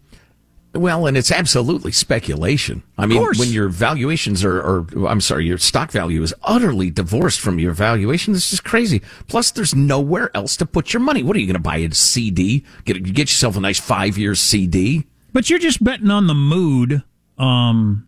Well, 0.74 1.06
and 1.06 1.18
it's 1.18 1.32
absolutely 1.32 1.92
speculation. 1.92 2.84
I 2.98 3.06
mean, 3.06 3.22
when 3.22 3.50
your 3.50 3.68
valuations 3.68 4.44
are, 4.46 4.62
or 4.62 4.88
I'm 5.06 5.20
sorry, 5.20 5.46
your 5.46 5.58
stock 5.58 5.92
value 5.92 6.24
is 6.24 6.34
utterly 6.44 6.90
divorced 6.90 7.42
from 7.42 7.60
your 7.60 7.74
valuation, 7.74 8.34
this 8.34 8.54
is 8.54 8.62
crazy. 8.62 9.02
Plus, 9.28 9.52
there's 9.52 9.76
nowhere 9.76 10.32
else 10.34 10.56
to 10.58 10.66
put 10.66 10.94
your 10.94 11.02
money. 11.02 11.24
What 11.24 11.36
are 11.36 11.40
you 11.40 11.46
going 11.48 11.56
to 11.56 11.60
buy 11.60 11.78
a 11.78 11.94
CD? 11.94 12.64
Get 12.86 13.04
get 13.04 13.30
yourself 13.30 13.58
a 13.58 13.60
nice 13.60 13.82
five 13.82 14.18
year 14.18 14.34
CD. 14.34 15.08
But 15.34 15.50
you're 15.50 15.60
just 15.60 15.84
betting 15.84 16.10
on 16.10 16.28
the 16.28 16.34
mood. 16.34 17.04
Um, 17.38 18.08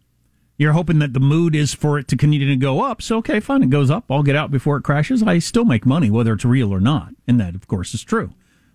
you're 0.57 0.73
hoping 0.73 0.99
that 0.99 1.13
the 1.13 1.19
mood 1.19 1.55
is 1.55 1.73
for 1.73 1.99
it 1.99 2.07
to 2.09 2.15
continue 2.15 2.47
to 2.47 2.55
go 2.55 2.81
up. 2.81 3.01
So, 3.01 3.17
okay, 3.17 3.39
fine, 3.41 3.63
it 3.63 3.69
goes 3.69 3.89
up. 3.89 4.05
I'll 4.09 4.23
get 4.23 4.35
out 4.35 4.51
before 4.51 4.77
it 4.77 4.83
crashes. 4.83 5.21
I 5.23 5.39
still 5.39 5.65
make 5.65 5.85
money, 5.85 6.09
whether 6.09 6.33
it's 6.33 6.45
real 6.45 6.73
or 6.73 6.79
not. 6.79 7.09
And 7.27 7.39
that, 7.39 7.55
of 7.55 7.67
course, 7.67 7.93
is 7.93 8.03
true. 8.03 8.33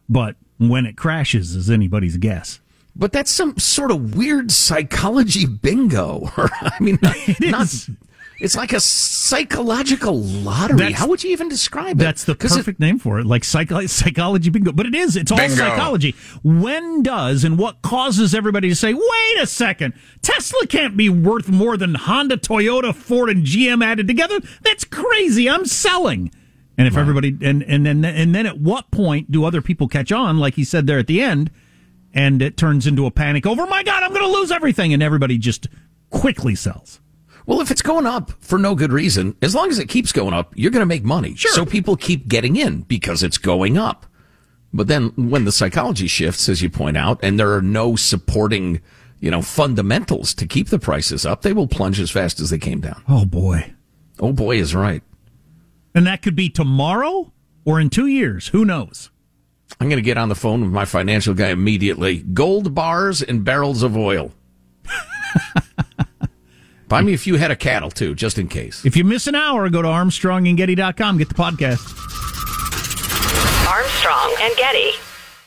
But 0.09 0.36
when 0.59 0.84
it 0.84 0.97
crashes 0.97 1.55
is 1.55 1.70
anybody's 1.70 2.16
guess. 2.16 2.61
But 2.99 3.12
that's 3.12 3.30
some 3.30 3.57
sort 3.59 3.90
of 3.92 4.16
weird 4.16 4.51
psychology 4.51 5.46
bingo. 5.46 6.30
I 6.36 6.72
mean, 6.80 6.99
not, 7.01 7.16
not 7.40 7.88
it's 8.40 8.57
like 8.57 8.72
a 8.72 8.80
psychological 8.80 10.20
lottery. 10.20 10.78
That's- 10.78 10.99
How 10.99 11.07
would 11.09 11.22
you 11.22 11.30
even 11.30 11.49
describe 11.49 12.01
it? 12.01 12.05
That's 12.05 12.24
the 12.24 12.34
'Cause 12.34 12.53
it- 12.55 12.57
perfect 12.59 12.80
name 12.80 12.99
for 12.99 13.18
it, 13.20 13.26
like 13.26 13.44
psycho- 13.44 13.86
psychology 13.86 14.51
bingo. 14.51 14.72
But 14.72 14.86
it 14.86 14.94
is. 14.94 15.16
It's 15.16 15.30
all 15.30 15.38
Bingo. 15.38 15.55
psychology. 15.55 16.14
When 16.42 17.03
does 17.03 17.44
and 17.44 17.57
what 17.59 17.82
causes 17.82 18.34
everybody 18.34 18.68
to 18.68 18.74
say, 18.74 18.94
"Wait 18.94 19.38
a 19.40 19.46
second, 19.46 19.94
Tesla 20.22 20.66
can't 20.66 20.96
be 20.96 21.09
worth 21.09 21.49
more 21.49 21.76
than 21.76 21.94
Honda, 21.94 22.36
Toyota, 22.36 22.94
Ford, 22.94 23.30
and 23.30 23.44
GM 23.44 23.82
added 23.84 24.09
together"? 24.09 24.40
That's 24.62 24.84
crazy. 24.84 25.49
I'm 25.49 25.66
selling. 25.66 26.30
And 26.76 26.86
if 26.86 26.96
everybody 26.96 27.36
and 27.42 27.62
and 27.64 27.84
then 27.86 28.05
and 28.05 28.34
then 28.34 28.46
at 28.46 28.61
what 28.61 28.90
point 28.90 29.30
do 29.32 29.44
other 29.44 29.61
people 29.62 29.88
catch 29.88 30.12
on, 30.12 30.38
like 30.38 30.55
he 30.55 30.64
said 30.64 30.86
there 30.86 30.99
at 30.99 31.07
the 31.09 31.20
end, 31.20 31.51
and 32.19 32.43
it 32.43 32.57
turns 32.57 32.87
into 32.87 33.07
a 33.07 33.11
panic 33.12 33.47
over, 33.47 33.64
"My 33.66 33.85
God, 33.85 34.03
I'm 34.03 34.12
going 34.12 34.27
to 34.27 34.39
lose 34.39 34.51
everything," 34.51 34.93
and 34.93 35.03
everybody 35.03 35.39
just 35.39 35.69
quickly 36.11 36.57
sells. 36.57 37.01
Well, 37.47 37.61
if 37.61 37.71
it's 37.71 37.81
going 37.81 38.07
up 38.07 38.33
for 38.41 38.59
no 38.59 38.75
good 38.75 38.93
reason, 38.93 39.37
as 39.41 39.55
long 39.55 39.71
as 39.71 39.79
it 39.79 39.89
keeps 39.89 40.12
going 40.12 40.35
up, 40.35 40.53
you're 40.57 40.73
going 40.73 40.83
to 40.83 40.87
make 40.87 41.05
money. 41.05 41.35
Sure. 41.35 41.53
So 41.53 41.64
people 41.64 41.97
keep 41.97 42.29
getting 42.29 42.57
in 42.57 42.83
because 42.83 43.23
it's 43.23 43.39
going 43.39 43.79
up. 43.79 44.05
But 44.73 44.89
then 44.89 45.12
when 45.16 45.45
the 45.45 45.53
psychology 45.53 46.09
shifts, 46.09 46.49
as 46.49 46.61
you 46.61 46.69
point 46.69 46.97
out, 46.97 47.21
and 47.23 47.39
there 47.39 47.55
are 47.55 47.62
no 47.62 47.97
supporting, 47.97 48.81
you 49.21 49.31
know, 49.31 49.41
fundamentals 49.41 50.35
to 50.35 50.47
keep 50.47 50.69
the 50.69 50.79
prices 50.79 51.25
up, 51.25 51.41
they 51.41 51.55
will 51.55 51.69
plunge 51.69 52.01
as 52.01 52.11
fast 52.11 52.41
as 52.41 52.51
they 52.51 52.59
came 52.59 52.81
down. 52.81 53.03
Oh 53.09 53.25
boy. 53.25 53.73
Oh 54.19 54.33
boy 54.33 54.57
is 54.57 54.75
right. 54.75 55.03
And 55.95 56.07
that 56.07 56.21
could 56.21 56.37
be 56.37 56.51
tomorrow 56.51 57.33
or 57.64 57.81
in 57.81 57.89
two 57.89 58.07
years. 58.07 58.49
Who 58.49 58.64
knows? 58.66 59.11
I'm 59.81 59.89
going 59.89 59.99
to 59.99 60.03
get 60.03 60.19
on 60.19 60.29
the 60.29 60.35
phone 60.35 60.62
with 60.62 60.73
my 60.73 60.85
financial 60.85 61.35
guy 61.35 61.49
immediately. 61.49 62.19
Gold 62.19 62.75
bars 62.75 63.23
and 63.23 63.45
barrels 63.45 63.83
of 63.83 63.97
oil. 63.97 64.33
Buy 66.89 67.03
me 67.03 67.12
a 67.12 67.19
few 67.19 67.37
head 67.37 67.51
of 67.51 67.59
cattle 67.59 67.91
too, 67.91 68.14
just 68.14 68.39
in 68.39 68.49
case. 68.49 68.85
If 68.85 68.97
you 68.97 69.05
miss 69.05 69.27
an 69.27 69.35
hour, 69.35 69.69
go 69.69 69.83
to 69.83 69.89
armstrongandgetty.com, 69.89 71.19
get 71.19 71.29
the 71.29 71.35
podcast. 71.35 71.95
Armstrong 73.69 74.35
and 74.41 74.57
Getty. 74.57 75.07